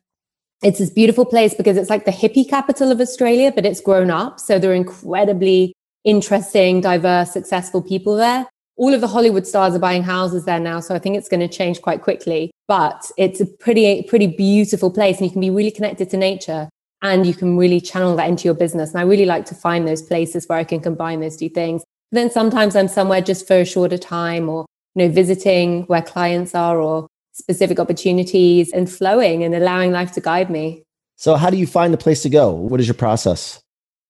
it's 0.62 0.78
this 0.78 0.90
beautiful 0.90 1.24
place 1.24 1.54
because 1.54 1.76
it's 1.76 1.90
like 1.90 2.04
the 2.04 2.10
hippie 2.10 2.48
capital 2.48 2.90
of 2.90 3.00
Australia, 3.00 3.52
but 3.54 3.64
it's 3.64 3.80
grown 3.80 4.10
up. 4.10 4.40
So 4.40 4.58
they're 4.58 4.74
incredibly 4.74 5.74
interesting, 6.08 6.80
diverse, 6.80 7.32
successful 7.32 7.82
people 7.82 8.16
there. 8.16 8.46
All 8.76 8.94
of 8.94 9.00
the 9.00 9.08
Hollywood 9.08 9.46
stars 9.46 9.74
are 9.74 9.78
buying 9.78 10.02
houses 10.02 10.44
there 10.46 10.60
now, 10.60 10.80
so 10.80 10.94
I 10.94 10.98
think 10.98 11.16
it's 11.16 11.28
going 11.28 11.40
to 11.40 11.48
change 11.48 11.82
quite 11.82 12.00
quickly. 12.00 12.50
But 12.66 13.10
it's 13.18 13.40
a 13.40 13.46
pretty, 13.46 14.04
pretty 14.04 14.28
beautiful 14.28 14.90
place, 14.90 15.18
and 15.18 15.26
you 15.26 15.32
can 15.32 15.40
be 15.40 15.50
really 15.50 15.70
connected 15.70 16.08
to 16.10 16.16
nature, 16.16 16.68
and 17.02 17.26
you 17.26 17.34
can 17.34 17.58
really 17.58 17.80
channel 17.80 18.16
that 18.16 18.28
into 18.28 18.44
your 18.44 18.54
business. 18.54 18.90
And 18.90 19.00
I 19.00 19.02
really 19.02 19.26
like 19.26 19.44
to 19.46 19.54
find 19.54 19.86
those 19.86 20.00
places 20.00 20.46
where 20.46 20.58
I 20.58 20.64
can 20.64 20.80
combine 20.80 21.20
those 21.20 21.36
two 21.36 21.48
things. 21.50 21.82
Then 22.10 22.30
sometimes 22.30 22.74
I'm 22.74 22.88
somewhere 22.88 23.20
just 23.20 23.46
for 23.46 23.56
a 23.56 23.64
shorter 23.66 23.98
time, 23.98 24.48
or 24.48 24.64
you 24.94 25.06
know, 25.06 25.12
visiting 25.12 25.82
where 25.84 26.02
clients 26.02 26.54
are, 26.54 26.80
or 26.80 27.06
specific 27.32 27.78
opportunities, 27.78 28.72
and 28.72 28.90
flowing 28.90 29.42
and 29.44 29.54
allowing 29.54 29.92
life 29.92 30.12
to 30.12 30.20
guide 30.20 30.48
me. 30.48 30.84
So, 31.16 31.34
how 31.34 31.50
do 31.50 31.56
you 31.56 31.66
find 31.66 31.92
the 31.92 31.98
place 31.98 32.22
to 32.22 32.30
go? 32.30 32.52
What 32.52 32.80
is 32.80 32.86
your 32.86 32.94
process? 32.94 33.60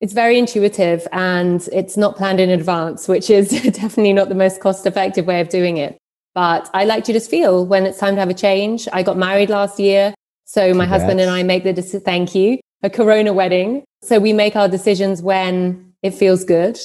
It's 0.01 0.13
very 0.13 0.39
intuitive 0.39 1.09
and 1.11 1.69
it's 1.73 1.97
not 1.97 2.17
planned 2.17 2.39
in 2.39 2.51
advance, 2.51 3.09
which 3.09 3.31
is 3.31 3.51
definitely 3.51 4.13
not 4.13 4.29
the 4.29 4.35
most 4.35 4.61
cost 4.61 4.87
effective 4.87 5.27
way 5.27 5.41
of 5.41 5.49
doing 5.49 5.77
it. 5.77 5.99
But 6.35 6.71
I 6.73 6.85
like 6.85 7.03
to 7.05 7.13
just 7.13 7.29
feel 7.29 7.67
when 7.67 7.85
it's 7.85 7.99
time 7.99 8.15
to 8.15 8.21
have 8.21 8.31
a 8.31 8.35
change. 8.35 8.87
I 8.93 9.03
got 9.03 9.17
married 9.17 9.51
last 9.51 9.81
year. 9.81 10.15
So 10.45 10.73
my 10.73 10.85
Congrats. 10.85 11.03
husband 11.03 11.21
and 11.21 11.31
I 11.31 11.43
make 11.43 11.65
the 11.65 11.73
decision, 11.73 12.01
thank 12.01 12.35
you, 12.35 12.59
a 12.83 12.91
Corona 12.91 13.33
wedding. 13.33 13.83
So 14.03 14.21
we 14.21 14.33
make 14.33 14.55
our 14.55 14.69
decisions 14.69 15.21
when 15.21 15.93
it 16.03 16.15
feels 16.15 16.45
good. 16.45 16.79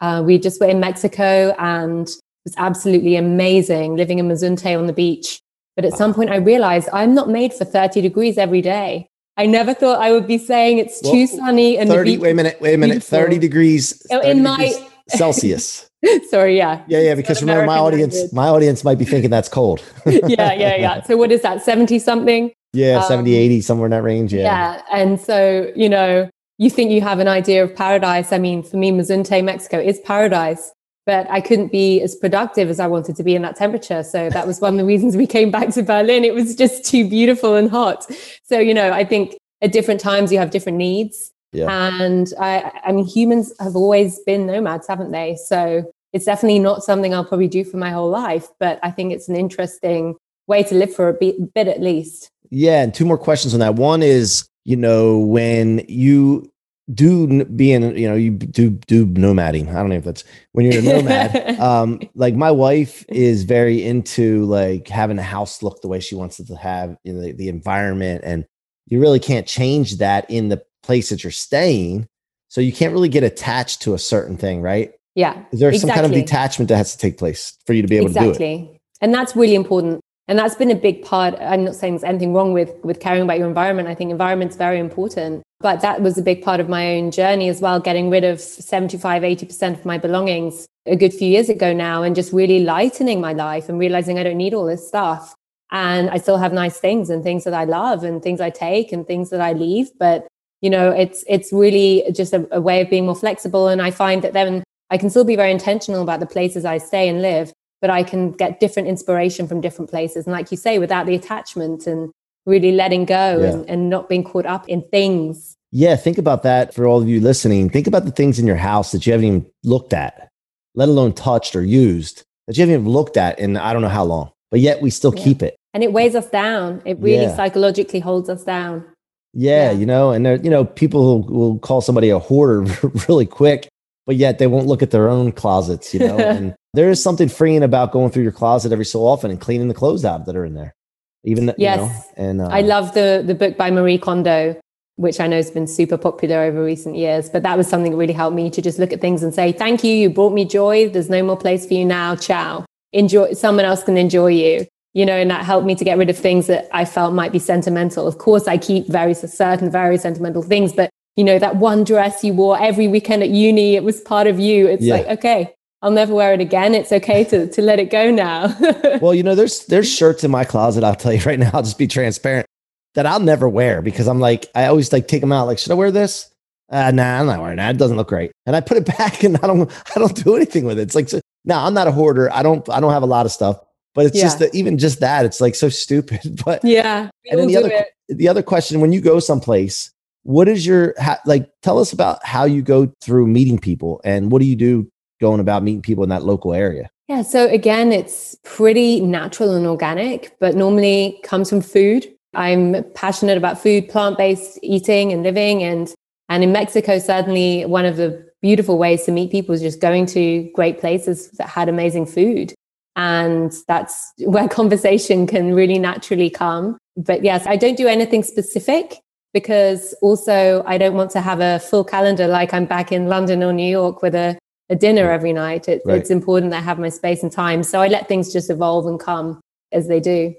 Uh, 0.00 0.22
we 0.24 0.38
just 0.38 0.60
were 0.60 0.68
in 0.68 0.78
Mexico 0.78 1.54
and 1.58 2.08
it 2.08 2.20
was 2.44 2.54
absolutely 2.56 3.16
amazing 3.16 3.96
living 3.96 4.20
in 4.20 4.28
Mazunte 4.28 4.78
on 4.78 4.86
the 4.86 4.92
beach. 4.92 5.40
But 5.74 5.84
at 5.84 5.94
some 5.94 6.14
point 6.14 6.30
I 6.30 6.36
realized 6.36 6.88
I'm 6.92 7.14
not 7.14 7.28
made 7.28 7.52
for 7.52 7.64
30 7.64 8.00
degrees 8.00 8.38
every 8.38 8.62
day. 8.62 9.08
I 9.36 9.46
never 9.46 9.74
thought 9.74 10.00
I 10.00 10.12
would 10.12 10.26
be 10.26 10.38
saying 10.38 10.78
it's 10.78 11.00
well, 11.02 11.12
too 11.12 11.26
sunny 11.26 11.78
and 11.78 11.88
30, 11.88 12.18
wait 12.18 12.32
a 12.32 12.34
minute, 12.34 12.58
wait 12.60 12.74
a 12.74 12.78
minute, 12.78 12.94
beautiful. 12.94 13.18
30 13.18 13.38
degrees 13.38 14.06
30 14.10 14.28
in 14.28 14.42
my 14.42 14.72
Celsius. 15.08 15.88
Sorry, 16.28 16.56
yeah. 16.56 16.82
Yeah, 16.88 17.00
yeah, 17.00 17.14
because 17.14 17.40
remember 17.40 17.66
my 17.66 17.78
audience, 17.78 18.14
language. 18.14 18.32
my 18.32 18.48
audience 18.48 18.84
might 18.84 18.98
be 18.98 19.04
thinking 19.04 19.30
that's 19.30 19.48
cold. 19.48 19.82
yeah, 20.06 20.52
yeah, 20.52 20.76
yeah. 20.76 21.02
So 21.06 21.16
what 21.16 21.30
is 21.30 21.42
that? 21.42 21.62
70 21.62 21.98
something? 21.98 22.52
Yeah, 22.72 22.98
um, 22.98 23.08
70, 23.08 23.34
80, 23.34 23.60
somewhere 23.60 23.86
in 23.86 23.90
that 23.90 24.02
range. 24.02 24.32
Yeah. 24.32 24.42
Yeah. 24.42 24.82
And 24.92 25.20
so, 25.20 25.70
you 25.74 25.88
know, 25.88 26.30
you 26.58 26.70
think 26.70 26.90
you 26.90 27.00
have 27.00 27.18
an 27.18 27.28
idea 27.28 27.64
of 27.64 27.74
paradise. 27.74 28.32
I 28.32 28.38
mean, 28.38 28.62
for 28.62 28.76
me, 28.76 28.92
Mazunte, 28.92 29.42
Mexico 29.44 29.78
is 29.78 29.98
paradise 30.00 30.72
but 31.06 31.30
I 31.30 31.40
couldn't 31.40 31.72
be 31.72 32.00
as 32.02 32.14
productive 32.14 32.68
as 32.68 32.78
I 32.78 32.86
wanted 32.86 33.16
to 33.16 33.22
be 33.22 33.34
in 33.34 33.42
that 33.42 33.56
temperature. 33.56 34.02
So 34.02 34.30
that 34.30 34.46
was 34.46 34.60
one 34.60 34.74
of 34.74 34.78
the 34.78 34.84
reasons 34.84 35.16
we 35.16 35.26
came 35.26 35.50
back 35.50 35.70
to 35.70 35.82
Berlin. 35.82 36.24
It 36.24 36.34
was 36.34 36.54
just 36.54 36.84
too 36.84 37.08
beautiful 37.08 37.56
and 37.56 37.70
hot. 37.70 38.06
So, 38.44 38.58
you 38.58 38.74
know, 38.74 38.92
I 38.92 39.04
think 39.04 39.36
at 39.62 39.72
different 39.72 40.00
times 40.00 40.32
you 40.32 40.38
have 40.38 40.50
different 40.50 40.78
needs. 40.78 41.32
Yeah. 41.52 41.90
And 42.00 42.32
I, 42.38 42.70
I 42.84 42.92
mean, 42.92 43.06
humans 43.06 43.52
have 43.60 43.74
always 43.76 44.20
been 44.20 44.46
nomads, 44.46 44.86
haven't 44.86 45.10
they? 45.10 45.36
So 45.36 45.90
it's 46.12 46.24
definitely 46.24 46.58
not 46.58 46.84
something 46.84 47.14
I'll 47.14 47.24
probably 47.24 47.48
do 47.48 47.64
for 47.64 47.76
my 47.76 47.90
whole 47.90 48.10
life, 48.10 48.48
but 48.58 48.78
I 48.82 48.90
think 48.90 49.12
it's 49.12 49.28
an 49.28 49.36
interesting 49.36 50.16
way 50.46 50.62
to 50.64 50.74
live 50.74 50.94
for 50.94 51.08
a 51.08 51.14
bit, 51.14 51.54
bit 51.54 51.66
at 51.66 51.80
least. 51.80 52.30
Yeah. 52.50 52.82
And 52.82 52.94
two 52.94 53.04
more 53.04 53.18
questions 53.18 53.54
on 53.54 53.60
that. 53.60 53.74
One 53.76 54.02
is, 54.02 54.48
you 54.64 54.76
know, 54.76 55.18
when 55.18 55.84
you 55.88 56.49
do 56.94 57.44
being 57.44 57.96
you 57.96 58.08
know 58.08 58.14
you 58.14 58.30
do 58.30 58.70
do 58.70 59.06
nomading 59.06 59.68
i 59.68 59.74
don't 59.74 59.90
know 59.90 59.96
if 59.96 60.04
that's 60.04 60.24
when 60.52 60.64
you're 60.66 60.80
a 60.80 60.82
nomad 60.82 61.58
um 61.60 62.00
like 62.14 62.34
my 62.34 62.50
wife 62.50 63.04
is 63.08 63.44
very 63.44 63.84
into 63.84 64.44
like 64.46 64.88
having 64.88 65.18
a 65.18 65.22
house 65.22 65.62
look 65.62 65.80
the 65.82 65.88
way 65.88 66.00
she 66.00 66.14
wants 66.14 66.40
it 66.40 66.46
to 66.46 66.56
have 66.56 66.96
you 67.04 67.12
know, 67.12 67.20
the, 67.20 67.32
the 67.32 67.48
environment 67.48 68.22
and 68.24 68.44
you 68.86 69.00
really 69.00 69.20
can't 69.20 69.46
change 69.46 69.98
that 69.98 70.28
in 70.30 70.48
the 70.48 70.62
place 70.82 71.10
that 71.10 71.22
you're 71.22 71.30
staying 71.30 72.08
so 72.48 72.60
you 72.60 72.72
can't 72.72 72.92
really 72.92 73.08
get 73.08 73.22
attached 73.22 73.82
to 73.82 73.94
a 73.94 73.98
certain 73.98 74.36
thing 74.36 74.60
right 74.60 74.92
yeah 75.14 75.44
is 75.52 75.60
there 75.60 75.68
exactly. 75.68 75.78
some 75.78 75.90
kind 75.90 76.06
of 76.06 76.12
detachment 76.12 76.68
that 76.68 76.76
has 76.76 76.92
to 76.92 76.98
take 76.98 77.18
place 77.18 77.56
for 77.66 77.72
you 77.72 77.82
to 77.82 77.88
be 77.88 77.96
able 77.96 78.06
exactly. 78.06 78.32
to 78.32 78.38
do 78.38 78.44
it 78.44 78.54
Exactly. 78.54 78.80
and 79.02 79.14
that's 79.14 79.36
really 79.36 79.54
important 79.54 80.00
and 80.28 80.38
that's 80.38 80.54
been 80.54 80.70
a 80.70 80.76
big 80.76 81.04
part 81.04 81.34
i'm 81.40 81.64
not 81.64 81.74
saying 81.74 81.94
there's 81.94 82.04
anything 82.04 82.32
wrong 82.32 82.52
with 82.52 82.72
with 82.82 83.00
caring 83.00 83.22
about 83.22 83.38
your 83.38 83.48
environment 83.48 83.86
i 83.88 83.94
think 83.94 84.10
environment's 84.10 84.56
very 84.56 84.78
important 84.78 85.42
but 85.60 85.80
that 85.82 86.00
was 86.00 86.16
a 86.16 86.22
big 86.22 86.42
part 86.42 86.58
of 86.58 86.68
my 86.68 86.96
own 86.96 87.10
journey 87.10 87.48
as 87.48 87.60
well 87.60 87.80
getting 87.80 88.10
rid 88.10 88.24
of 88.24 88.40
75 88.40 89.22
80% 89.22 89.74
of 89.74 89.84
my 89.84 89.98
belongings 89.98 90.66
a 90.86 90.96
good 90.96 91.12
few 91.12 91.28
years 91.28 91.48
ago 91.48 91.72
now 91.72 92.02
and 92.02 92.16
just 92.16 92.32
really 92.32 92.60
lightening 92.64 93.20
my 93.20 93.32
life 93.32 93.68
and 93.68 93.78
realizing 93.78 94.18
i 94.18 94.22
don't 94.22 94.36
need 94.36 94.54
all 94.54 94.64
this 94.64 94.86
stuff 94.86 95.34
and 95.70 96.10
i 96.10 96.18
still 96.18 96.38
have 96.38 96.52
nice 96.52 96.78
things 96.78 97.10
and 97.10 97.22
things 97.22 97.44
that 97.44 97.54
i 97.54 97.64
love 97.64 98.04
and 98.04 98.22
things 98.22 98.40
i 98.40 98.50
take 98.50 98.92
and 98.92 99.06
things 99.06 99.30
that 99.30 99.40
i 99.40 99.52
leave 99.52 99.90
but 99.98 100.26
you 100.60 100.70
know 100.70 100.90
it's 100.90 101.24
it's 101.28 101.52
really 101.52 102.04
just 102.12 102.32
a, 102.32 102.46
a 102.50 102.60
way 102.60 102.80
of 102.80 102.90
being 102.90 103.06
more 103.06 103.14
flexible 103.14 103.68
and 103.68 103.82
i 103.82 103.90
find 103.90 104.22
that 104.22 104.32
then 104.32 104.62
i 104.90 104.96
can 104.96 105.10
still 105.10 105.24
be 105.24 105.36
very 105.36 105.50
intentional 105.50 106.02
about 106.02 106.20
the 106.20 106.26
places 106.26 106.64
i 106.64 106.78
stay 106.78 107.08
and 107.08 107.22
live 107.22 107.52
but 107.80 107.90
I 107.90 108.02
can 108.02 108.32
get 108.32 108.60
different 108.60 108.88
inspiration 108.88 109.48
from 109.48 109.60
different 109.60 109.90
places. 109.90 110.26
And 110.26 110.32
like 110.32 110.50
you 110.50 110.56
say, 110.56 110.78
without 110.78 111.06
the 111.06 111.14
attachment 111.14 111.86
and 111.86 112.12
really 112.46 112.72
letting 112.72 113.04
go 113.04 113.38
yeah. 113.38 113.46
and, 113.46 113.68
and 113.68 113.90
not 113.90 114.08
being 114.08 114.24
caught 114.24 114.46
up 114.46 114.68
in 114.68 114.82
things. 114.90 115.56
Yeah, 115.72 115.96
think 115.96 116.18
about 116.18 116.42
that 116.42 116.74
for 116.74 116.86
all 116.86 117.00
of 117.00 117.08
you 117.08 117.20
listening. 117.20 117.70
Think 117.70 117.86
about 117.86 118.04
the 118.04 118.10
things 118.10 118.38
in 118.38 118.46
your 118.46 118.56
house 118.56 118.92
that 118.92 119.06
you 119.06 119.12
haven't 119.12 119.26
even 119.26 119.46
looked 119.62 119.92
at, 119.92 120.28
let 120.74 120.88
alone 120.88 121.12
touched 121.12 121.54
or 121.54 121.62
used, 121.62 122.24
that 122.46 122.56
you 122.56 122.62
haven't 122.62 122.74
even 122.74 122.88
looked 122.88 123.16
at 123.16 123.38
in 123.38 123.56
I 123.56 123.72
don't 123.72 123.82
know 123.82 123.88
how 123.88 124.04
long, 124.04 124.32
but 124.50 124.60
yet 124.60 124.80
we 124.80 124.90
still 124.90 125.14
yeah. 125.16 125.24
keep 125.24 125.42
it. 125.42 125.56
And 125.72 125.84
it 125.84 125.92
weighs 125.92 126.16
us 126.16 126.28
down. 126.28 126.82
It 126.84 126.98
really 126.98 127.22
yeah. 127.22 127.36
psychologically 127.36 128.00
holds 128.00 128.28
us 128.28 128.42
down. 128.42 128.84
Yeah, 129.32 129.70
you 129.70 129.86
know, 129.86 130.10
and 130.10 130.26
there, 130.26 130.36
you 130.36 130.50
know, 130.50 130.64
people 130.64 131.22
will 131.22 131.58
call 131.60 131.80
somebody 131.80 132.10
a 132.10 132.18
hoarder 132.18 132.62
really 133.08 133.26
quick, 133.26 133.68
but 134.04 134.16
yet 134.16 134.38
they 134.38 134.48
won't 134.48 134.66
look 134.66 134.82
at 134.82 134.90
their 134.90 135.08
own 135.08 135.30
closets, 135.30 135.94
you 135.94 136.00
know. 136.00 136.18
and 136.18 136.56
there 136.74 136.90
is 136.90 137.00
something 137.00 137.28
freeing 137.28 137.62
about 137.62 137.92
going 137.92 138.10
through 138.10 138.24
your 138.24 138.32
closet 138.32 138.72
every 138.72 138.84
so 138.84 139.06
often 139.06 139.30
and 139.30 139.40
cleaning 139.40 139.68
the 139.68 139.74
clothes 139.74 140.04
out 140.04 140.26
that 140.26 140.34
are 140.34 140.44
in 140.44 140.54
there. 140.54 140.74
Even 141.24 141.52
yes, 141.58 141.80
you 141.80 141.86
know, 141.86 142.28
and 142.28 142.40
uh, 142.40 142.48
I 142.50 142.62
love 142.62 142.94
the 142.94 143.22
the 143.24 143.34
book 143.34 143.56
by 143.56 143.70
Marie 143.70 143.98
Kondo, 143.98 144.58
which 144.96 145.20
I 145.20 145.26
know 145.26 145.36
has 145.36 145.50
been 145.50 145.66
super 145.66 145.98
popular 145.98 146.40
over 146.42 146.64
recent 146.64 146.96
years. 146.96 147.28
But 147.28 147.42
that 147.42 147.58
was 147.58 147.68
something 147.68 147.92
that 147.92 147.98
really 147.98 148.14
helped 148.14 148.34
me 148.34 148.48
to 148.50 148.62
just 148.62 148.78
look 148.78 148.92
at 148.92 149.00
things 149.00 149.22
and 149.22 149.34
say, 149.34 149.52
"Thank 149.52 149.84
you, 149.84 149.92
you 149.92 150.08
brought 150.08 150.32
me 150.32 150.44
joy. 150.44 150.88
There's 150.88 151.10
no 151.10 151.22
more 151.22 151.36
place 151.36 151.66
for 151.66 151.74
you 151.74 151.84
now. 151.84 152.16
Ciao. 152.16 152.64
Enjoy. 152.92 153.32
Someone 153.34 153.64
else 153.64 153.82
can 153.82 153.96
enjoy 153.96 154.28
you." 154.28 154.66
You 154.92 155.06
know, 155.06 155.12
and 155.12 155.30
that 155.30 155.44
helped 155.44 155.66
me 155.66 155.74
to 155.76 155.84
get 155.84 155.98
rid 155.98 156.10
of 156.10 156.18
things 156.18 156.48
that 156.48 156.68
I 156.72 156.84
felt 156.84 157.14
might 157.14 157.32
be 157.32 157.38
sentimental. 157.38 158.08
Of 158.08 158.18
course, 158.18 158.48
I 158.48 158.58
keep 158.58 158.88
very 158.88 159.14
certain, 159.14 159.70
very 159.70 159.98
sentimental 159.98 160.42
things, 160.42 160.72
but 160.72 160.90
you 161.16 161.24
know, 161.24 161.38
that 161.38 161.56
one 161.56 161.84
dress 161.84 162.24
you 162.24 162.32
wore 162.32 162.60
every 162.60 162.88
weekend 162.88 163.22
at 163.22 163.28
uni, 163.28 163.76
it 163.76 163.84
was 163.84 164.00
part 164.00 164.26
of 164.26 164.40
you. 164.40 164.66
It's 164.66 164.82
yeah. 164.82 164.94
like, 164.94 165.06
okay, 165.18 165.54
I'll 165.82 165.90
never 165.90 166.14
wear 166.14 166.34
it 166.34 166.40
again. 166.40 166.74
It's 166.74 166.92
okay 166.92 167.24
to 167.24 167.46
to 167.46 167.62
let 167.62 167.78
it 167.78 167.90
go 167.90 168.10
now. 168.10 168.54
well, 169.00 169.14
you 169.14 169.22
know, 169.22 169.34
there's 169.34 169.64
there's 169.66 169.90
shirts 169.90 170.24
in 170.24 170.30
my 170.30 170.44
closet. 170.44 170.84
I'll 170.84 170.94
tell 170.94 171.12
you 171.12 171.22
right 171.24 171.38
now. 171.38 171.50
I'll 171.54 171.62
just 171.70 171.78
be 171.78 171.86
transparent 171.86 172.46
that 172.94 173.06
I'll 173.06 173.20
never 173.20 173.48
wear 173.48 173.80
because 173.80 174.06
I'm 174.06 174.20
like 174.20 174.46
I 174.54 174.66
always 174.66 174.92
like 174.92 175.08
take 175.08 175.20
them 175.20 175.32
out. 175.32 175.46
Like, 175.46 175.58
should 175.58 175.72
I 175.72 175.76
wear 175.76 175.90
this? 175.90 176.30
Uh, 176.70 176.90
nah, 176.92 177.18
I'm 177.18 177.26
not 177.26 177.40
wearing 177.40 177.56
that. 177.56 177.74
It 177.74 177.78
doesn't 177.78 177.96
look 177.96 178.08
great. 178.08 178.30
And 178.46 178.54
I 178.54 178.60
put 178.60 178.76
it 178.76 178.86
back, 178.98 179.22
and 179.22 179.36
I 179.38 179.46
don't 179.46 179.70
I 179.96 179.98
don't 179.98 180.14
do 180.14 180.36
anything 180.36 180.64
with 180.64 180.78
it. 180.78 180.82
It's 180.82 180.94
like, 180.94 181.08
so, 181.08 181.20
no, 181.44 181.56
I'm 181.56 181.74
not 181.74 181.88
a 181.88 181.92
hoarder. 181.92 182.32
I 182.32 182.42
don't 182.42 182.68
I 182.68 182.80
don't 182.80 182.92
have 182.92 183.02
a 183.02 183.06
lot 183.06 183.26
of 183.26 183.32
stuff. 183.32 183.58
But 183.92 184.06
it's 184.06 184.16
yeah. 184.16 184.22
just 184.22 184.38
that 184.38 184.54
even 184.54 184.78
just 184.78 185.00
that, 185.00 185.24
it's 185.24 185.40
like 185.40 185.54
so 185.54 185.68
stupid. 185.68 186.42
But 186.44 186.62
yeah, 186.62 187.08
and 187.30 187.40
then 187.40 187.48
the 187.48 187.56
other 187.56 187.70
it. 187.70 187.88
the 188.08 188.28
other 188.28 188.42
question 188.42 188.80
when 188.80 188.92
you 188.92 189.00
go 189.00 189.18
someplace, 189.18 189.90
what 190.24 190.46
is 190.46 190.66
your 190.66 190.94
like? 191.24 191.50
Tell 191.62 191.78
us 191.78 191.92
about 191.92 192.24
how 192.24 192.44
you 192.44 192.60
go 192.60 192.92
through 193.00 193.26
meeting 193.26 193.58
people 193.58 194.00
and 194.04 194.30
what 194.30 194.40
do 194.40 194.46
you 194.46 194.56
do 194.56 194.90
going 195.20 195.40
about 195.40 195.62
meeting 195.62 195.82
people 195.82 196.02
in 196.02 196.10
that 196.10 196.24
local 196.24 196.54
area? 196.54 196.90
Yeah, 197.08 197.22
so 197.22 197.48
again, 197.48 197.92
it's 197.92 198.36
pretty 198.44 199.00
natural 199.00 199.54
and 199.54 199.66
organic, 199.66 200.36
but 200.38 200.54
normally 200.54 201.20
comes 201.24 201.50
from 201.50 201.60
food. 201.60 202.06
I'm 202.34 202.84
passionate 202.94 203.36
about 203.36 203.60
food, 203.60 203.88
plant-based 203.88 204.60
eating 204.62 205.12
and 205.12 205.22
living 205.22 205.62
and 205.62 205.92
and 206.28 206.44
in 206.44 206.52
Mexico 206.52 207.00
certainly 207.00 207.64
one 207.66 207.84
of 207.84 207.96
the 207.96 208.24
beautiful 208.40 208.78
ways 208.78 209.04
to 209.04 209.12
meet 209.12 209.30
people 209.30 209.54
is 209.54 209.60
just 209.60 209.80
going 209.80 210.06
to 210.06 210.48
great 210.54 210.80
places 210.80 211.30
that 211.32 211.48
had 211.48 211.68
amazing 211.68 212.06
food. 212.06 212.54
And 212.96 213.52
that's 213.68 214.12
where 214.18 214.48
conversation 214.48 215.26
can 215.26 215.54
really 215.54 215.78
naturally 215.78 216.30
come. 216.30 216.78
But 216.96 217.24
yes, 217.24 217.46
I 217.46 217.56
don't 217.56 217.76
do 217.76 217.86
anything 217.86 218.22
specific 218.22 219.00
because 219.32 219.94
also 220.02 220.62
I 220.66 220.78
don't 220.78 220.94
want 220.94 221.10
to 221.12 221.20
have 221.20 221.40
a 221.40 221.60
full 221.60 221.84
calendar 221.84 222.26
like 222.26 222.52
I'm 222.52 222.66
back 222.66 222.90
in 222.90 223.06
London 223.06 223.42
or 223.42 223.52
New 223.52 223.70
York 223.70 224.02
with 224.02 224.14
a 224.14 224.38
a 224.70 224.76
dinner 224.76 225.10
every 225.10 225.34
night. 225.34 225.68
It, 225.68 225.82
right. 225.84 225.98
It's 225.98 226.10
important 226.10 226.52
that 226.52 226.58
I 226.58 226.62
have 226.62 226.78
my 226.78 226.88
space 226.88 227.22
and 227.22 227.30
time. 227.30 227.62
So 227.62 227.82
I 227.82 227.88
let 227.88 228.08
things 228.08 228.32
just 228.32 228.48
evolve 228.48 228.86
and 228.86 228.98
come 228.98 229.42
as 229.72 229.88
they 229.88 230.00
do. 230.00 230.34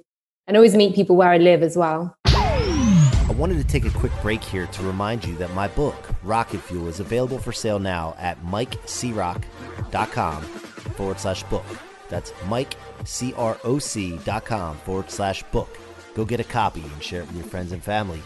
And 0.48 0.58
always 0.58 0.76
meet 0.76 0.96
people 0.96 1.16
where 1.16 1.30
I 1.30 1.38
live 1.38 1.62
as 1.62 1.78
well. 1.78 2.16
I 2.26 3.36
wanted 3.38 3.58
to 3.58 3.64
take 3.64 3.86
a 3.86 3.92
quick 3.92 4.12
break 4.22 4.44
here 4.44 4.66
to 4.68 4.84
remind 4.84 5.24
you 5.26 5.36
that 5.36 5.54
my 5.54 5.68
book, 5.68 6.10
Rocket 6.24 6.62
Fuel, 6.62 6.88
is 6.88 7.00
available 7.00 7.38
for 7.38 7.52
sale 7.52 7.78
now 7.80 8.16
at 8.18 8.42
mikecroc.com 8.44 10.42
forward 10.42 11.20
slash 11.20 11.44
book. 11.44 11.66
That's 12.10 12.32
mikecroc.com 12.32 14.78
forward 14.78 15.12
slash 15.12 15.44
book. 15.44 15.78
Go 16.14 16.26
get 16.26 16.42
a 16.42 16.44
copy 16.44 16.82
and 16.82 17.04
share 17.04 17.22
it 17.22 17.28
with 17.28 17.38
your 17.38 17.46
friends 17.46 17.72
and 17.72 17.82
family. 17.82 18.22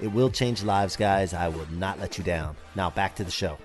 It 0.00 0.08
will 0.08 0.30
change 0.30 0.64
lives, 0.64 0.96
guys. 0.96 1.32
I 1.34 1.48
will 1.48 1.68
not 1.72 2.00
let 2.00 2.18
you 2.18 2.24
down. 2.24 2.56
Now, 2.74 2.90
back 2.90 3.14
to 3.16 3.24
the 3.24 3.30
show. 3.30 3.58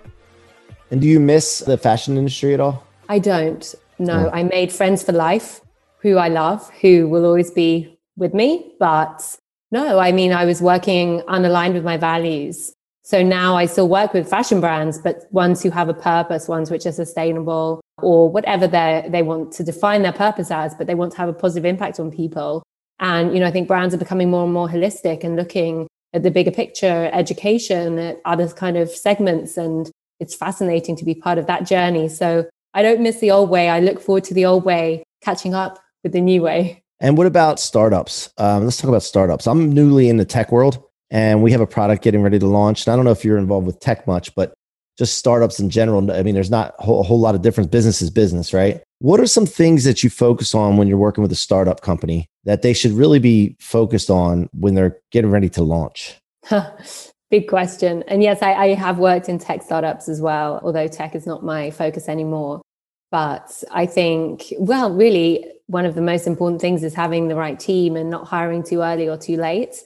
And 0.93 1.01
do 1.01 1.07
you 1.07 1.19
miss 1.19 1.57
the 1.57 1.75
fashion 1.75 2.17
industry 2.17 2.53
at 2.53 2.59
all? 2.59 2.85
I 3.09 3.17
don't. 3.17 3.73
No, 3.97 4.29
I 4.29 4.43
made 4.43 4.71
friends 4.71 5.01
for 5.01 5.11
life 5.11 5.59
who 6.01 6.17
I 6.17 6.27
love, 6.27 6.69
who 6.81 7.09
will 7.09 7.25
always 7.25 7.49
be 7.49 7.97
with 8.15 8.35
me. 8.35 8.75
But 8.79 9.35
no, 9.71 9.97
I 9.97 10.11
mean, 10.11 10.33
I 10.33 10.45
was 10.45 10.61
working 10.61 11.21
unaligned 11.21 11.73
with 11.73 11.83
my 11.83 11.97
values. 11.97 12.73
So 13.01 13.23
now 13.23 13.55
I 13.55 13.65
still 13.65 13.89
work 13.89 14.13
with 14.13 14.29
fashion 14.29 14.61
brands, 14.61 14.99
but 14.99 15.25
ones 15.31 15.63
who 15.63 15.71
have 15.71 15.89
a 15.89 15.95
purpose, 15.95 16.47
ones 16.47 16.69
which 16.69 16.85
are 16.85 16.91
sustainable 16.91 17.81
or 18.03 18.29
whatever 18.29 18.67
they 18.67 19.07
they 19.09 19.23
want 19.23 19.51
to 19.53 19.63
define 19.63 20.03
their 20.03 20.13
purpose 20.13 20.51
as, 20.51 20.75
but 20.75 20.85
they 20.85 20.93
want 20.93 21.13
to 21.13 21.17
have 21.17 21.27
a 21.27 21.33
positive 21.33 21.65
impact 21.65 21.99
on 21.99 22.11
people. 22.11 22.61
And, 22.99 23.33
you 23.33 23.39
know, 23.39 23.47
I 23.47 23.51
think 23.51 23.67
brands 23.67 23.95
are 23.95 24.03
becoming 24.05 24.29
more 24.29 24.43
and 24.43 24.53
more 24.53 24.69
holistic 24.69 25.23
and 25.23 25.35
looking 25.35 25.87
at 26.13 26.21
the 26.21 26.29
bigger 26.29 26.51
picture, 26.51 27.09
education, 27.11 27.97
at 27.97 28.21
other 28.25 28.47
kind 28.49 28.77
of 28.77 28.91
segments 28.91 29.57
and 29.57 29.89
it's 30.19 30.35
fascinating 30.35 30.95
to 30.97 31.05
be 31.05 31.15
part 31.15 31.37
of 31.37 31.47
that 31.47 31.65
journey. 31.65 32.09
So 32.09 32.45
I 32.73 32.81
don't 32.81 33.01
miss 33.01 33.19
the 33.19 33.31
old 33.31 33.49
way. 33.49 33.69
I 33.69 33.79
look 33.79 33.99
forward 33.99 34.23
to 34.25 34.33
the 34.33 34.45
old 34.45 34.65
way 34.65 35.03
catching 35.21 35.53
up 35.53 35.79
with 36.03 36.13
the 36.13 36.21
new 36.21 36.41
way. 36.41 36.83
And 36.99 37.17
what 37.17 37.27
about 37.27 37.59
startups? 37.59 38.29
Um, 38.37 38.63
let's 38.63 38.77
talk 38.77 38.89
about 38.89 39.03
startups. 39.03 39.47
I'm 39.47 39.71
newly 39.71 40.09
in 40.09 40.17
the 40.17 40.25
tech 40.25 40.51
world 40.51 40.83
and 41.11 41.43
we 41.43 41.51
have 41.51 41.61
a 41.61 41.67
product 41.67 42.03
getting 42.03 42.21
ready 42.21 42.39
to 42.39 42.47
launch. 42.47 42.85
And 42.85 42.93
I 42.93 42.95
don't 42.95 43.05
know 43.05 43.11
if 43.11 43.25
you're 43.25 43.37
involved 43.37 43.67
with 43.67 43.79
tech 43.79 44.07
much, 44.07 44.33
but 44.35 44.53
just 44.97 45.17
startups 45.17 45.59
in 45.59 45.69
general. 45.69 46.11
I 46.11 46.23
mean, 46.23 46.35
there's 46.35 46.51
not 46.51 46.75
a 46.79 46.83
whole, 46.83 47.01
a 47.01 47.03
whole 47.03 47.19
lot 47.19 47.35
of 47.35 47.41
difference. 47.41 47.69
Business 47.69 48.01
is 48.01 48.09
business, 48.09 48.53
right? 48.53 48.81
What 48.99 49.19
are 49.19 49.27
some 49.27 49.45
things 49.45 49.83
that 49.83 50.03
you 50.03 50.09
focus 50.09 50.55
on 50.55 50.77
when 50.77 50.87
you're 50.87 50.97
working 50.97 51.21
with 51.21 51.31
a 51.31 51.35
startup 51.35 51.81
company 51.81 52.27
that 52.45 52.61
they 52.61 52.73
should 52.73 52.91
really 52.91 53.19
be 53.19 53.55
focused 53.59 54.09
on 54.09 54.49
when 54.53 54.75
they're 54.75 54.97
getting 55.11 55.31
ready 55.31 55.49
to 55.49 55.63
launch? 55.63 56.15
Big 57.33 57.47
question. 57.47 58.03
And 58.03 58.21
yes, 58.21 58.43
I, 58.43 58.53
I, 58.53 58.67
have 58.75 58.99
worked 58.99 59.27
in 59.27 59.39
tech 59.39 59.63
startups 59.63 60.07
as 60.07 60.21
well, 60.21 60.61
although 60.63 60.87
tech 60.87 61.15
is 61.15 61.25
not 61.25 61.43
my 61.43 61.71
focus 61.71 62.07
anymore. 62.07 62.61
But 63.09 63.63
I 63.71 63.87
think, 63.87 64.53
well, 64.59 64.93
really, 64.93 65.51
one 65.65 65.87
of 65.87 65.95
the 65.95 66.01
most 66.01 66.27
important 66.27 66.61
things 66.61 66.83
is 66.83 66.93
having 66.93 67.29
the 67.29 67.35
right 67.35 67.59
team 67.59 67.95
and 67.95 68.11
not 68.11 68.27
hiring 68.27 68.61
too 68.61 68.81
early 68.81 69.09
or 69.09 69.17
too 69.17 69.35
late. 69.35 69.77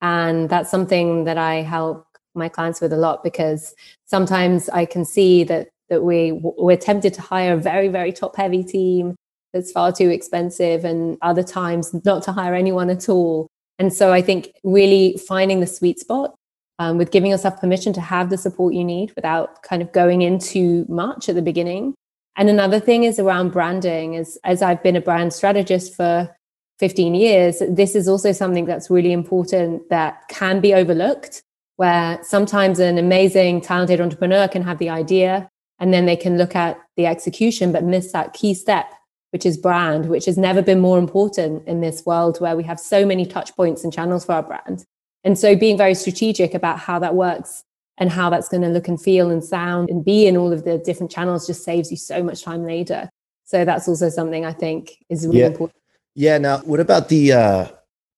And 0.00 0.48
that's 0.48 0.70
something 0.70 1.24
that 1.24 1.36
I 1.36 1.56
help 1.56 2.06
my 2.34 2.48
clients 2.48 2.80
with 2.80 2.90
a 2.90 2.96
lot 2.96 3.22
because 3.22 3.74
sometimes 4.06 4.70
I 4.70 4.86
can 4.86 5.04
see 5.04 5.44
that 5.44 5.68
that 5.90 6.04
we 6.04 6.32
we're 6.32 6.78
tempted 6.78 7.12
to 7.12 7.20
hire 7.20 7.52
a 7.52 7.58
very 7.58 7.88
very 7.88 8.12
top 8.12 8.34
heavy 8.34 8.64
team 8.64 9.14
that's 9.52 9.72
far 9.72 9.92
too 9.92 10.08
expensive 10.08 10.86
and 10.86 11.18
other 11.20 11.42
times 11.42 11.92
not 12.06 12.22
to 12.22 12.32
hire 12.32 12.54
anyone 12.54 12.88
at 12.88 13.10
all. 13.10 13.46
And 13.78 13.92
so 13.92 14.10
I 14.10 14.22
think 14.22 14.52
really 14.64 15.18
finding 15.28 15.60
the 15.60 15.66
sweet 15.66 15.98
spot 16.00 16.34
um, 16.78 16.98
with 16.98 17.10
giving 17.10 17.30
yourself 17.30 17.60
permission 17.60 17.92
to 17.92 18.00
have 18.00 18.30
the 18.30 18.38
support 18.38 18.74
you 18.74 18.84
need 18.84 19.12
without 19.16 19.62
kind 19.62 19.82
of 19.82 19.92
going 19.92 20.22
in 20.22 20.38
too 20.38 20.84
much 20.88 21.28
at 21.28 21.34
the 21.34 21.42
beginning. 21.42 21.94
And 22.36 22.50
another 22.50 22.80
thing 22.80 23.04
is 23.04 23.18
around 23.18 23.50
branding. 23.50 24.16
As, 24.16 24.38
as 24.44 24.62
I've 24.62 24.82
been 24.82 24.96
a 24.96 25.00
brand 25.00 25.32
strategist 25.32 25.94
for 25.94 26.34
15 26.80 27.14
years, 27.14 27.62
this 27.68 27.94
is 27.94 28.08
also 28.08 28.32
something 28.32 28.64
that's 28.64 28.90
really 28.90 29.12
important 29.12 29.88
that 29.90 30.22
can 30.28 30.60
be 30.60 30.74
overlooked. 30.74 31.42
where 31.76 32.20
sometimes 32.22 32.78
an 32.78 32.98
amazing, 32.98 33.60
talented 33.60 34.00
entrepreneur 34.00 34.46
can 34.46 34.62
have 34.62 34.78
the 34.78 34.88
idea 34.88 35.48
and 35.80 35.92
then 35.92 36.06
they 36.06 36.16
can 36.16 36.38
look 36.38 36.54
at 36.54 36.78
the 36.96 37.06
execution, 37.06 37.72
but 37.72 37.82
miss 37.82 38.12
that 38.12 38.32
key 38.32 38.54
step, 38.54 38.92
which 39.32 39.44
is 39.44 39.56
brand, 39.56 40.08
which 40.08 40.24
has 40.24 40.38
never 40.38 40.62
been 40.62 40.80
more 40.80 40.98
important 40.98 41.66
in 41.66 41.80
this 41.80 42.06
world 42.06 42.40
where 42.40 42.56
we 42.56 42.62
have 42.62 42.78
so 42.78 43.04
many 43.04 43.26
touch 43.26 43.54
points 43.56 43.82
and 43.82 43.92
channels 43.92 44.24
for 44.24 44.32
our 44.32 44.42
brand. 44.42 44.84
And 45.24 45.38
so 45.38 45.56
being 45.56 45.78
very 45.78 45.94
strategic 45.94 46.54
about 46.54 46.78
how 46.78 46.98
that 46.98 47.14
works 47.14 47.64
and 47.98 48.10
how 48.10 48.30
that's 48.30 48.48
going 48.48 48.62
to 48.62 48.68
look 48.68 48.88
and 48.88 49.00
feel 49.00 49.30
and 49.30 49.42
sound 49.42 49.88
and 49.88 50.04
be 50.04 50.26
in 50.26 50.36
all 50.36 50.52
of 50.52 50.64
the 50.64 50.78
different 50.78 51.10
channels 51.10 51.46
just 51.46 51.64
saves 51.64 51.90
you 51.90 51.96
so 51.96 52.22
much 52.22 52.42
time 52.42 52.64
later. 52.64 53.08
So 53.44 53.64
that's 53.64 53.88
also 53.88 54.08
something 54.08 54.44
I 54.44 54.52
think 54.52 54.92
is 55.08 55.26
really 55.26 55.40
yeah. 55.40 55.46
important. 55.46 55.80
Yeah. 56.14 56.38
Now, 56.38 56.58
what 56.58 56.80
about 56.80 57.08
the 57.08 57.32
uh, 57.32 57.68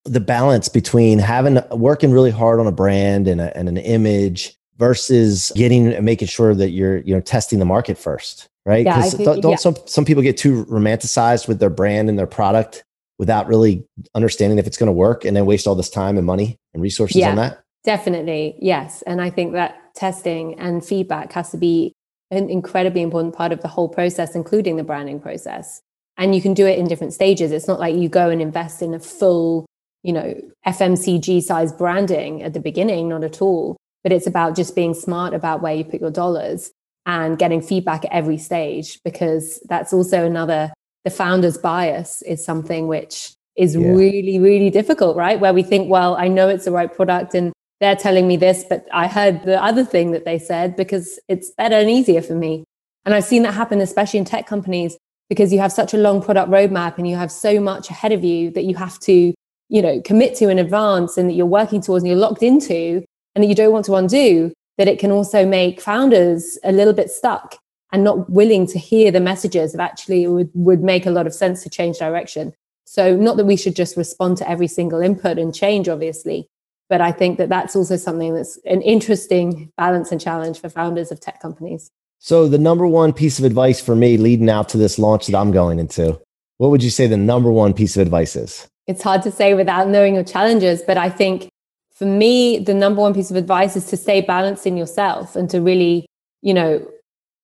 the 0.05 0.21
balance 0.21 0.69
between 0.69 1.19
having 1.19 1.61
working 1.71 2.13
really 2.13 2.31
hard 2.31 2.61
on 2.61 2.67
a 2.67 2.73
brand 2.73 3.27
and, 3.29 3.41
a, 3.41 3.57
and 3.57 3.69
an 3.69 3.77
image 3.77 4.57
versus 4.79 5.53
getting 5.57 5.93
and 5.93 6.05
making 6.05 6.29
sure 6.29 6.55
that 6.55 6.71
you're 6.71 6.99
you 6.99 7.15
know 7.15 7.21
testing 7.21 7.59
the 7.59 7.65
market 7.65 7.99
first, 7.99 8.49
right? 8.65 8.85
Because 8.85 9.19
yeah, 9.19 9.25
don't, 9.25 9.41
don't 9.41 9.51
yeah. 9.53 9.57
some 9.57 9.77
some 9.87 10.05
people 10.05 10.23
get 10.23 10.37
too 10.37 10.65
romanticized 10.67 11.49
with 11.49 11.59
their 11.59 11.71
brand 11.71 12.09
and 12.09 12.19
their 12.19 12.27
product 12.27 12.85
without 13.19 13.47
really 13.47 13.85
understanding 14.15 14.59
if 14.59 14.67
it's 14.67 14.77
going 14.77 14.89
to 14.89 14.93
work, 14.93 15.25
and 15.25 15.37
then 15.37 15.47
waste 15.47 15.67
all 15.67 15.75
this 15.75 15.91
time 15.91 16.17
and 16.17 16.27
money 16.27 16.59
and 16.75 16.83
resources 16.83 17.17
yeah, 17.17 17.31
on 17.31 17.37
that. 17.37 17.63
Definitely, 17.85 18.57
yes. 18.61 19.03
And 19.03 19.21
I 19.21 19.31
think 19.31 19.53
that 19.53 19.95
testing 19.95 20.59
and 20.59 20.85
feedback 20.85 21.33
has 21.33 21.51
to 21.51 21.57
be 21.57 21.93
an 22.31 22.51
incredibly 22.51 23.03
important 23.03 23.35
part 23.35 23.53
of 23.53 23.63
the 23.63 23.69
whole 23.69 23.89
process, 23.89 24.35
including 24.35 24.77
the 24.77 24.85
branding 24.85 25.21
process. 25.21 25.81
And 26.19 26.35
you 26.35 26.43
can 26.43 26.55
do 26.55 26.67
it 26.67 26.79
in 26.79 26.89
different 26.89 27.13
stages. 27.13 27.53
It's 27.53 27.69
not 27.69 27.79
like 27.79 27.95
you 27.95 28.09
go 28.09 28.31
and 28.31 28.43
invest 28.43 28.83
in 28.83 28.95
a 28.95 28.99
full, 28.99 29.67
you 30.03 30.13
know, 30.13 30.35
FMCG 30.67 31.43
size 31.43 31.73
branding 31.73 32.43
at 32.43 32.55
the 32.55 32.61
beginning, 32.61 33.09
not 33.09 33.23
at 33.23 33.41
all 33.41 33.77
but 34.07 34.13
it's 34.13 34.29
about 34.29 34.55
just 34.55 34.77
being 34.77 34.95
smart 34.95 35.35
about 35.35 35.63
where 35.63 35.75
you 35.75 35.85
put 35.85 36.01
your 36.01 36.13
dollars 36.13 36.71
and 37.07 37.41
getting 37.41 37.61
feedback 37.61 38.05
at 38.05 38.13
every 38.13 38.39
stage 38.39 39.01
because 39.03 39.61
that's 39.69 39.93
also 39.93 40.25
another 40.25 40.73
the 41.07 41.11
founder's 41.11 41.57
bias 41.57 42.21
is 42.23 42.45
something 42.45 42.89
which 42.89 43.33
is 43.55 43.77
yeah. 43.77 43.89
really 43.93 44.41
really 44.41 44.71
difficult 44.71 45.17
right? 45.17 45.39
Where 45.39 45.55
we 45.55 45.63
think 45.63 45.89
well 45.89 46.17
i 46.17 46.27
know 46.27 46.49
it's 46.49 46.65
the 46.65 46.73
right 46.73 46.93
product 46.93 47.33
and 47.33 47.53
they're 47.81 47.95
telling 47.95 48.27
me 48.27 48.37
this 48.37 48.65
but 48.69 48.85
i 48.93 49.07
heard 49.07 49.45
the 49.45 49.63
other 49.63 49.85
thing 49.85 50.11
that 50.11 50.25
they 50.25 50.39
said 50.39 50.75
because 50.75 51.21
it's 51.29 51.53
better 51.57 51.77
and 51.77 51.89
easier 51.89 52.23
for 52.23 52.35
me. 52.35 52.65
And 53.05 53.15
i've 53.15 53.25
seen 53.33 53.45
that 53.45 53.55
happen 53.55 53.81
especially 53.81 54.19
in 54.19 54.25
tech 54.25 54.49
companies 54.49 54.99
because 55.31 55.53
you 55.53 55.61
have 55.61 55.71
such 55.71 55.95
a 55.95 55.97
long 56.07 56.21
product 56.21 56.51
roadmap 56.51 56.99
and 56.99 57.09
you 57.09 57.15
have 57.15 57.31
so 57.31 57.61
much 57.61 57.89
ahead 57.89 58.11
of 58.11 58.25
you 58.25 58.51
that 58.51 58.65
you 58.65 58.75
have 58.75 58.99
to 59.11 59.33
you 59.69 59.83
know 59.83 60.01
commit 60.01 60.35
to 60.39 60.49
in 60.49 60.59
advance 60.59 61.17
and 61.17 61.31
that 61.31 61.35
you're 61.35 61.55
working 61.61 61.81
towards 61.81 62.03
and 62.03 62.11
you're 62.11 62.27
locked 62.27 62.43
into 62.43 63.05
and 63.37 63.45
that 63.45 63.49
you 63.49 63.55
don't 63.55 63.73
want 63.73 63.85
to 63.85 63.95
undo, 63.95 64.53
that 64.79 64.89
it 64.89 64.99
can 64.99 65.13
also 65.13 65.47
make 65.47 65.81
founders 65.81 66.59
a 66.65 66.73
little 66.73 66.95
bit 66.95 67.11
stuck 67.11 67.59
and 67.97 68.05
not 68.05 68.29
willing 68.29 68.67
to 68.67 68.79
hear 68.79 69.11
the 69.11 69.21
messages 69.21 69.73
of 69.73 69.81
actually 69.81 70.27
would, 70.27 70.51
would 70.53 70.83
make 70.83 71.07
a 71.07 71.11
lot 71.11 71.27
of 71.27 71.33
sense 71.33 71.63
to 71.63 71.71
change 71.71 71.97
direction. 71.97 72.53
So, 72.85 73.17
not 73.17 73.39
that 73.39 73.47
we 73.47 73.57
should 73.57 73.75
just 73.75 73.97
respond 73.97 74.37
to 74.37 74.49
every 74.49 74.69
single 74.69 75.01
input 75.01 75.39
and 75.39 75.55
change, 75.55 75.89
obviously, 75.89 76.47
but 76.91 77.01
I 77.01 77.11
think 77.11 77.39
that 77.39 77.49
that's 77.49 77.75
also 77.75 77.97
something 77.97 78.35
that's 78.35 78.59
an 78.67 78.83
interesting 78.83 79.73
balance 79.79 80.13
and 80.13 80.21
challenge 80.21 80.61
for 80.61 80.69
founders 80.69 81.11
of 81.11 81.21
tech 81.21 81.41
companies. 81.41 81.91
So, 82.19 82.47
the 82.49 82.59
number 82.59 82.87
one 82.87 83.15
piece 83.15 83.39
of 83.39 83.47
advice 83.47 83.81
for 83.81 83.97
me 83.97 84.19
leading 84.19 84.51
out 84.51 84.69
to 84.69 84.77
this 84.77 84.99
launch 84.99 85.27
that 85.29 85.35
I'm 85.35 85.51
going 85.51 85.79
into, 85.79 86.21
what 86.59 86.71
would 86.71 86.83
you 86.83 86.91
say 86.91 87.07
the 87.07 87.17
number 87.17 87.51
one 87.51 87.73
piece 87.73 87.97
of 87.97 88.03
advice 88.03 88.37
is? 88.37 88.69
It's 88.87 89.03
hard 89.03 89.23
to 89.23 89.31
say 89.31 89.55
without 89.55 89.89
knowing 89.89 90.15
your 90.15 90.23
challenges, 90.23 90.83
but 90.83 90.99
I 90.99 91.09
think 91.09 91.49
for 91.95 92.05
me, 92.05 92.59
the 92.59 92.75
number 92.75 93.01
one 93.01 93.15
piece 93.15 93.31
of 93.31 93.39
advice 93.39 93.75
is 93.75 93.87
to 93.87 93.97
stay 93.97 94.21
balanced 94.21 94.67
in 94.67 94.77
yourself 94.77 95.35
and 95.35 95.49
to 95.49 95.63
really, 95.63 96.05
you 96.43 96.53
know, 96.53 96.87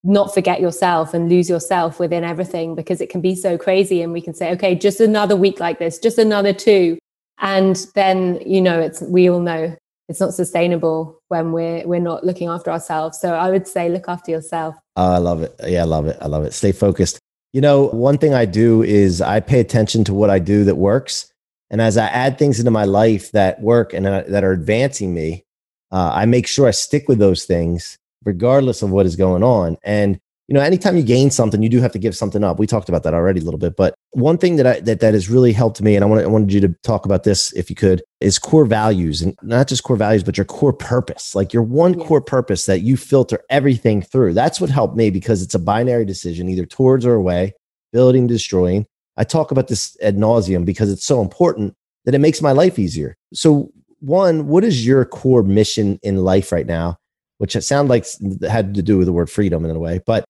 not 0.05 0.35
forget 0.35 0.61
yourself 0.61 1.15
and 1.15 1.29
lose 1.29 1.49
yourself 1.49 1.99
within 1.99 2.25
everything 2.25 2.75
because 2.75 3.01
it 3.01 3.09
can 3.09 3.21
be 3.21 3.35
so 3.35 3.57
crazy. 3.57 4.03
And 4.03 4.13
we 4.13 4.21
can 4.21 4.35
say, 4.35 4.51
okay, 4.53 4.75
just 4.75 5.01
another 5.01 5.37
week 5.37 5.61
like 5.61 5.79
this, 5.79 5.99
just 5.99 6.19
another 6.19 6.53
two. 6.53 6.99
And 7.41 7.77
then, 7.95 8.41
you 8.45 8.61
know, 8.61 8.81
it's, 8.81 9.01
we 9.03 9.31
all 9.31 9.41
know 9.41 9.77
it's 10.09 10.21
not 10.21 10.35
sustainable 10.35 11.21
when 11.29 11.53
we're, 11.53 11.87
we're 11.87 12.01
not 12.01 12.25
looking 12.25 12.49
after 12.49 12.71
ourselves. 12.71 13.19
So 13.19 13.35
I 13.35 13.51
would 13.51 13.67
say 13.67 13.89
look 13.89 14.09
after 14.09 14.31
yourself. 14.31 14.75
Oh, 14.97 15.13
I 15.13 15.19
love 15.19 15.43
it. 15.43 15.55
Yeah, 15.67 15.83
I 15.83 15.87
love 15.87 16.07
it. 16.07 16.19
I 16.21 16.27
love 16.27 16.45
it. 16.45 16.53
Stay 16.53 16.73
focused. 16.73 17.19
You 17.53 17.61
know, 17.61 17.89
one 17.89 18.19
thing 18.19 18.35
I 18.35 18.45
do 18.45 18.83
is 18.83 19.21
I 19.21 19.41
pay 19.41 19.61
attention 19.61 20.05
to 20.05 20.15
what 20.15 20.31
I 20.31 20.39
do 20.39 20.65
that 20.65 20.77
works 20.77 21.33
and 21.73 21.81
as 21.81 21.97
I 21.97 22.07
add 22.09 22.39
things 22.39 22.59
into 22.59 22.71
my 22.71 22.85
life 22.85 23.33
that 23.33 23.61
work 23.63 23.95
and 23.95 24.07
uh, 24.07 24.25
that 24.29 24.45
are 24.45 24.53
advancing 24.53 25.15
me, 25.15 25.45
uh, 25.91 26.13
I 26.15 26.27
make 26.27 26.47
sure 26.47 26.69
I 26.69 26.71
stick 26.71 27.09
with 27.09 27.19
those 27.19 27.45
things 27.45 27.99
regardless 28.25 28.83
of 28.83 28.91
what 28.91 29.07
is 29.07 29.17
going 29.17 29.43
on. 29.43 29.77
And 29.83 30.21
you 30.49 30.55
know, 30.55 30.61
anytime 30.61 30.97
you 30.97 31.03
gain 31.03 31.31
something, 31.31 31.63
you 31.63 31.69
do 31.69 31.81
have 31.81 31.93
to 31.93 31.99
give 31.99 32.17
something 32.17 32.43
up. 32.43 32.59
We 32.59 32.67
talked 32.67 32.89
about 32.89 33.05
that 33.05 33.15
already 33.15 33.41
a 33.41 33.45
little 33.45 33.59
bit, 33.59 33.77
but 33.77 33.95
one 34.11 34.37
thing 34.37 34.57
that 34.57 34.67
I, 34.67 34.81
that 34.81 35.01
that 35.01 35.15
has 35.15 35.31
really 35.31 35.53
helped 35.53 35.81
me, 35.81 35.95
and 35.95 36.05
I, 36.05 36.07
wanted, 36.07 36.25
I 36.25 36.29
wanted 36.29 36.53
you 36.53 36.61
to 36.61 36.69
talk 36.83 37.07
about 37.07 37.25
this 37.25 37.53
if 37.53 37.71
you 37.71 37.77
could, 37.77 38.03
is 38.21 38.39
core 38.39 38.67
values, 38.67 39.23
and 39.23 39.35
not 39.43 39.69
just 39.69 39.85
core 39.85 39.97
values, 39.97 40.23
but 40.23 40.37
your 40.37 40.45
core 40.45 40.73
purpose, 40.73 41.35
like 41.35 41.53
your 41.53 41.63
one 41.63 41.99
yeah. 41.99 42.05
core 42.05 42.21
purpose 42.21 42.67
that 42.67 42.81
you 42.81 42.97
filter 42.97 43.41
everything 43.51 44.03
through. 44.03 44.35
That's 44.35 44.61
what 44.61 44.69
helped 44.69 44.97
me 44.97 45.11
because 45.11 45.43
it's 45.43 45.55
a 45.55 45.59
binary 45.59 46.05
decision, 46.05 46.49
either 46.49 46.67
towards 46.67 47.07
or 47.07 47.15
away, 47.15 47.55
building, 47.93 48.27
destroying. 48.27 48.87
I 49.17 49.25
talk 49.25 49.53
about 49.53 49.69
this 49.69 49.97
ad 50.03 50.17
nauseum 50.17 50.65
because 50.65 50.91
it's 50.91 51.07
so 51.07 51.23
important 51.23 51.75
that 52.05 52.15
it 52.15 52.21
makes 52.21 52.43
my 52.43 52.53
life 52.53 52.79
easier. 52.79 53.17
So, 53.33 53.71
one, 54.01 54.49
what 54.49 54.65
is 54.65 54.85
your 54.85 55.05
core 55.05 55.45
mission 55.45 56.01
in 56.03 56.17
life 56.17 56.51
right 56.51 56.67
now? 56.67 56.99
Which 57.43 57.57
it 57.57 57.63
sounded 57.63 57.91
like 57.91 58.07
had 58.49 58.73
to 58.77 58.83
do 58.83 58.99
with 58.99 59.07
the 59.07 59.13
word 59.13 59.29
freedom 59.29 59.65
in 59.65 59.75
a 59.75 59.79
way, 59.81 60.01
but 60.07 60.25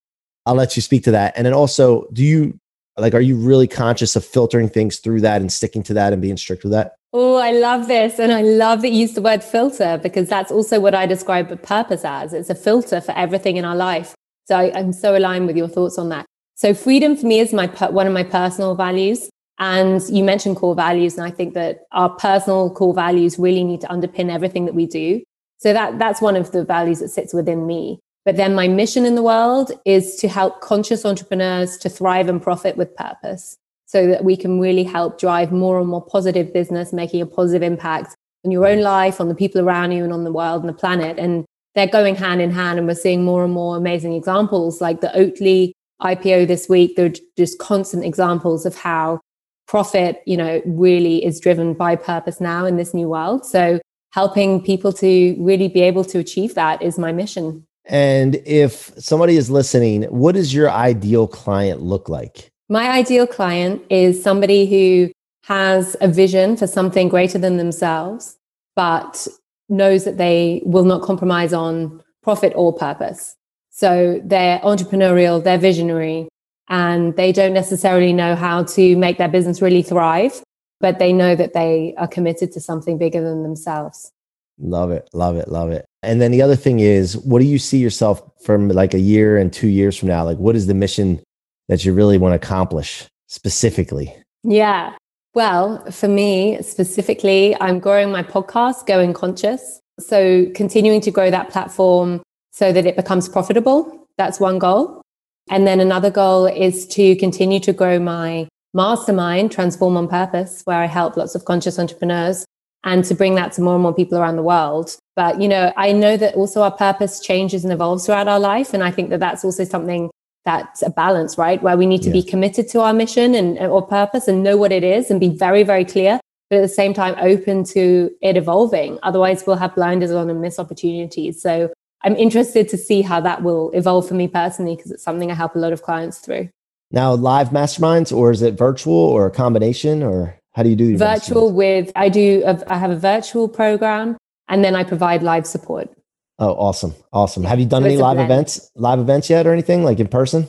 I'll 0.46 0.55
let 0.55 0.77
you 0.77 0.81
speak 0.81 1.05
to 1.05 1.11
that. 1.11 1.35
And 1.37 1.44
then 1.44 1.53
also, 1.53 2.07
do 2.14 2.25
you 2.25 2.59
like, 2.96 3.12
are 3.12 3.20
you 3.20 3.37
really 3.37 3.68
conscious 3.68 4.16
of 4.16 4.25
filtering 4.25 4.70
things 4.70 4.98
through 4.98 5.20
that 5.20 5.42
and 5.42 5.53
sticking 5.53 5.83
to 5.85 5.94
that 5.94 6.14
and 6.14 6.22
being 6.22 6.38
strict 6.38 6.62
with 6.62 6.72
that? 6.72 6.94
Oh, 7.12 7.37
I 7.37 7.53
love 7.53 7.87
this. 7.87 8.18
And 8.18 8.33
I 8.33 8.40
love 8.40 8.81
that 8.81 8.88
you 8.88 9.01
use 9.01 9.12
the 9.12 9.20
word 9.20 9.44
filter 9.44 10.01
because 10.03 10.27
that's 10.27 10.51
also 10.51 10.81
what 10.81 10.94
I 10.94 11.05
describe 11.05 11.62
purpose 11.62 12.03
as. 12.03 12.33
It's 12.33 12.48
a 12.48 12.55
filter 12.55 13.03
for 13.03 13.12
everything 13.12 13.59
in 13.59 13.66
our 13.66 13.77
life. 13.77 14.14
So 14.46 14.57
I, 14.57 14.79
am 14.79 14.94
so 14.94 15.14
aligned 15.14 15.46
with 15.46 15.57
your 15.57 15.68
thoughts 15.68 15.98
on 15.98 16.09
that. 16.09 16.25
So 16.55 16.72
freedom 16.72 17.14
for 17.14 17.27
me 17.27 17.40
is 17.40 17.53
my 17.53 17.66
one 17.66 18.07
of 18.07 18.14
my 18.14 18.25
personal 18.25 18.75
values. 18.75 19.29
And 19.59 20.03
you 20.09 20.25
mentioned 20.25 20.57
core 20.57 20.75
values, 20.75 21.16
and 21.16 21.25
I 21.25 21.31
think 21.31 21.55
that 21.55 21.81
our 21.92 22.09
personal 22.09 22.70
core 22.70 22.94
values 22.94 23.38
really 23.38 23.62
need 23.62 23.81
to 23.83 23.87
underpin 23.88 24.31
everything 24.31 24.64
that 24.64 24.75
we 24.75 24.87
do. 24.87 25.22
So 25.62 25.72
that 25.72 25.98
that's 25.98 26.20
one 26.20 26.35
of 26.35 26.51
the 26.51 26.64
values 26.64 26.98
that 26.98 27.11
sits 27.11 27.33
within 27.33 27.66
me. 27.66 28.01
But 28.25 28.37
then 28.37 28.55
my 28.55 28.66
mission 28.66 29.07
in 29.07 29.14
the 29.14 29.22
world 29.22 29.70
is 29.85 30.16
to 30.16 30.29
help 30.29 30.61
conscious 30.61 31.05
entrepreneurs 31.05 31.77
to 31.79 31.88
thrive 31.88 32.29
and 32.29 32.42
profit 32.42 32.77
with 32.77 32.96
purpose 32.96 33.57
so 33.87 34.09
that 34.09 34.25
we 34.25 34.37
can 34.37 34.59
really 34.59 34.83
help 34.83 35.20
drive 35.20 35.53
more 35.53 35.79
and 35.79 35.88
more 35.88 36.05
positive 36.05 36.53
business, 36.53 36.92
making 36.92 37.20
a 37.20 37.27
positive 37.27 37.62
impact 37.62 38.16
on 38.44 38.51
your 38.51 38.66
own 38.66 38.81
life, 38.81 39.20
on 39.20 39.29
the 39.29 39.35
people 39.37 39.61
around 39.61 39.92
you, 39.92 40.03
and 40.03 40.12
on 40.12 40.25
the 40.25 40.33
world 40.33 40.62
and 40.62 40.68
the 40.68 40.72
planet. 40.75 41.18
And 41.18 41.44
they're 41.77 41.87
going 41.87 42.16
hand 42.16 42.40
in 42.40 42.51
hand. 42.51 42.79
And 42.79 42.88
we're 42.88 42.94
seeing 42.94 43.25
more 43.25 43.44
and 43.44 43.53
more 43.53 43.77
amazing 43.77 44.14
examples 44.14 44.81
like 44.81 45.01
the 45.01 45.12
Oatly 45.14 45.72
IPO 46.03 46.48
this 46.48 46.68
week, 46.68 46.96
there 46.96 47.07
are 47.07 47.12
just 47.37 47.59
constant 47.59 48.05
examples 48.05 48.66
of 48.66 48.75
how 48.75 49.20
profit, 49.68 50.22
you 50.27 50.37
know, 50.37 50.61
really 50.66 51.25
is 51.25 51.40
driven 51.40 51.75
by 51.75 51.96
purpose 51.96 52.40
now 52.40 52.64
in 52.64 52.77
this 52.77 52.92
new 52.92 53.09
world. 53.09 53.46
So 53.46 53.81
helping 54.12 54.62
people 54.62 54.92
to 54.92 55.35
really 55.38 55.68
be 55.68 55.81
able 55.81 56.05
to 56.05 56.18
achieve 56.18 56.55
that 56.55 56.81
is 56.83 56.98
my 56.98 57.12
mission. 57.12 57.66
And 57.87 58.37
if 58.46 58.92
somebody 58.98 59.37
is 59.37 59.51
listening, 59.51 60.05
what 60.05 60.35
does 60.35 60.55
your 60.55 60.70
ideal 60.70 61.27
client 61.27 61.81
look 61.81 62.09
like? 62.09 62.51
My 62.68 62.90
ideal 62.90 63.27
client 63.27 63.83
is 63.90 64.22
somebody 64.22 64.66
who 64.66 65.11
has 65.44 65.96
a 66.01 66.09
vision 66.09 66.57
for 66.57 66.66
something 66.66 67.09
greater 67.09 67.38
than 67.38 67.57
themselves, 67.57 68.37
but 68.77 69.27
knows 69.68 70.05
that 70.05 70.18
they 70.18 70.62
will 70.64 70.85
not 70.85 71.03
compromise 71.03 71.53
on 71.53 72.03
profit 72.22 72.53
or 72.55 72.72
purpose. 72.72 73.35
So 73.70 74.20
they're 74.25 74.61
entrepreneurial, 74.61 75.42
they're 75.42 75.59
visionary, 75.59 76.29
and 76.68 77.16
they 77.16 77.33
don't 77.33 77.55
necessarily 77.55 78.12
know 78.12 78.37
how 78.37 78.64
to 78.64 78.96
make 78.96 79.18
their 79.18 79.29
business 79.29 79.61
really 79.61 79.83
thrive, 79.83 80.42
but 80.83 80.99
they 80.99 81.12
know 81.12 81.35
that 81.35 81.55
they 81.55 81.95
are 81.97 82.09
committed 82.09 82.53
to 82.53 82.61
something 82.61 82.99
bigger 82.99 83.23
than 83.23 83.45
themselves. 83.45 84.12
Love 84.59 84.90
it, 84.90 85.09
love 85.14 85.37
it, 85.37 85.49
love 85.49 85.71
it. 85.71 85.87
And 86.03 86.21
then 86.21 86.33
the 86.33 86.42
other 86.42 86.57
thing 86.57 86.81
is, 86.81 87.16
what 87.16 87.38
do 87.38 87.47
you 87.47 87.59
see 87.59 87.79
yourself 87.79 88.21
from 88.45 88.68
like 88.68 88.92
a 88.92 89.01
year 89.01 89.38
and 89.38 89.51
two 89.51 89.68
years 89.68 89.97
from 89.97 90.09
now? 90.09 90.25
Like, 90.25 90.38
what 90.38 90.57
is 90.57 90.66
the 90.66 90.75
mission 90.75 91.21
that 91.68 91.85
you 91.85 91.95
really 91.95 92.18
want 92.18 92.33
to 92.33 92.37
accomplish 92.37 93.07
specifically? 93.29 94.14
Yeah. 94.42 94.95
Well, 95.35 95.90
for 95.90 96.09
me 96.09 96.61
specifically, 96.61 97.57
I'm 97.61 97.79
growing 97.79 98.11
my 98.11 98.25
podcast, 98.25 98.85
Going 98.87 99.14
Conscious. 99.14 99.81
So, 99.99 100.47
continuing 100.55 101.01
to 101.03 101.11
grow 101.11 101.31
that 101.31 101.49
platform 101.51 102.23
so 102.51 102.73
that 102.73 102.85
it 102.85 102.97
becomes 102.97 103.29
profitable. 103.29 104.09
That's 104.18 104.40
one 104.40 104.59
goal. 104.59 105.01
And 105.49 105.66
then 105.66 105.81
another 105.81 106.11
goal 106.11 106.47
is 106.47 106.87
to 106.88 107.16
continue 107.16 107.61
to 107.61 107.73
grow 107.73 107.99
my 107.99 108.49
mastermind, 108.75 109.53
Transform 109.53 109.97
on 109.97 110.09
Purpose, 110.09 110.63
where 110.65 110.79
I 110.79 110.87
help 110.87 111.17
lots 111.17 111.35
of 111.35 111.45
conscious 111.45 111.79
entrepreneurs 111.79 112.45
and 112.85 113.05
to 113.05 113.15
bring 113.15 113.35
that 113.37 113.53
to 113.53 113.63
more 113.63 113.75
and 113.75 113.83
more 113.83 113.95
people 113.95 114.19
around 114.19 114.37
the 114.37 114.43
world. 114.43 114.97
But, 115.15 115.41
you 115.41 115.49
know, 115.49 115.73
I 115.77 115.93
know 115.93 116.17
that 116.17 116.35
also 116.35 116.63
our 116.63 116.71
purpose 116.71 117.21
changes 117.21 117.65
and 117.65 117.73
evolves 117.73 118.07
throughout 118.07 118.29
our 118.29 118.41
life. 118.41 118.75
And 118.75 118.83
I 118.83 118.91
think 118.91 119.11
that 119.11 119.21
that's 119.21 119.45
also 119.45 119.65
something 119.65 120.11
that's 120.45 120.83
a 120.83 120.91
balance, 120.91 121.39
right? 121.39 121.63
Where 121.63 121.77
we 121.77 121.87
need 121.87 122.03
to 122.03 122.09
yeah. 122.09 122.15
be 122.15 122.23
committed 122.23 122.69
to 122.71 122.81
our 122.81 122.93
mission 122.93 123.35
and 123.35 123.59
or 123.59 123.87
purpose 123.87 124.27
and 124.27 124.43
know 124.43 124.57
what 124.57 124.73
it 124.73 124.83
is 124.83 125.11
and 125.11 125.21
be 125.21 125.29
very, 125.29 125.63
very 125.63 125.85
clear, 125.85 126.19
but 126.51 126.57
at 126.57 126.63
the 126.63 126.69
same 126.69 126.93
time 126.93 127.15
open 127.21 127.63
to 127.65 128.11
it 128.21 128.37
evolving. 128.37 128.99
Otherwise, 129.03 129.45
we'll 129.47 129.57
have 129.57 129.75
blinders 129.75 130.11
on 130.11 130.29
and 130.29 130.41
miss 130.41 130.59
opportunities. 130.59 131.41
So 131.41 131.73
I'm 132.03 132.17
interested 132.17 132.69
to 132.71 132.77
see 132.77 133.03
how 133.03 133.21
that 133.21 133.45
will 133.45 133.71
evolve 133.71 134.09
for 134.09 134.15
me 134.15 134.27
personally 134.27 134.75
because 134.75 134.91
it's 134.91 135.05
something 135.05 135.31
I 135.31 135.35
help 135.35 135.55
a 135.55 135.61
lot 135.61 135.73
of 135.73 135.83
clients 135.83 136.19
through. 136.19 136.49
Now, 136.92 137.14
live 137.14 137.50
masterminds, 137.50 138.14
or 138.14 138.31
is 138.31 138.42
it 138.42 138.55
virtual 138.55 138.94
or 138.94 139.26
a 139.26 139.31
combination, 139.31 140.02
or 140.02 140.38
how 140.52 140.62
do 140.62 140.68
you 140.68 140.76
do 140.76 140.94
it 140.94 140.98
virtual 140.98 141.50
with? 141.50 141.90
I 141.96 142.09
do. 142.09 142.42
A, 142.44 142.62
I 142.72 142.76
have 142.76 142.90
a 142.90 142.96
virtual 142.96 143.48
program, 143.48 144.18
and 144.48 144.62
then 144.62 144.76
I 144.76 144.85
provide 144.85 145.22
live 145.22 145.46
support. 145.46 145.90
Oh, 146.38 146.52
awesome, 146.52 146.94
awesome! 147.12 147.44
Have 147.44 147.59
you 147.59 147.66
done 147.66 147.85
any 147.85 147.96
live 147.96 148.18
events, 148.18 148.70
live 148.74 148.98
events 148.98 149.31
yet, 149.31 149.46
or 149.46 149.52
anything 149.52 149.85
like 149.85 150.00
in 150.00 150.09
person? 150.09 150.48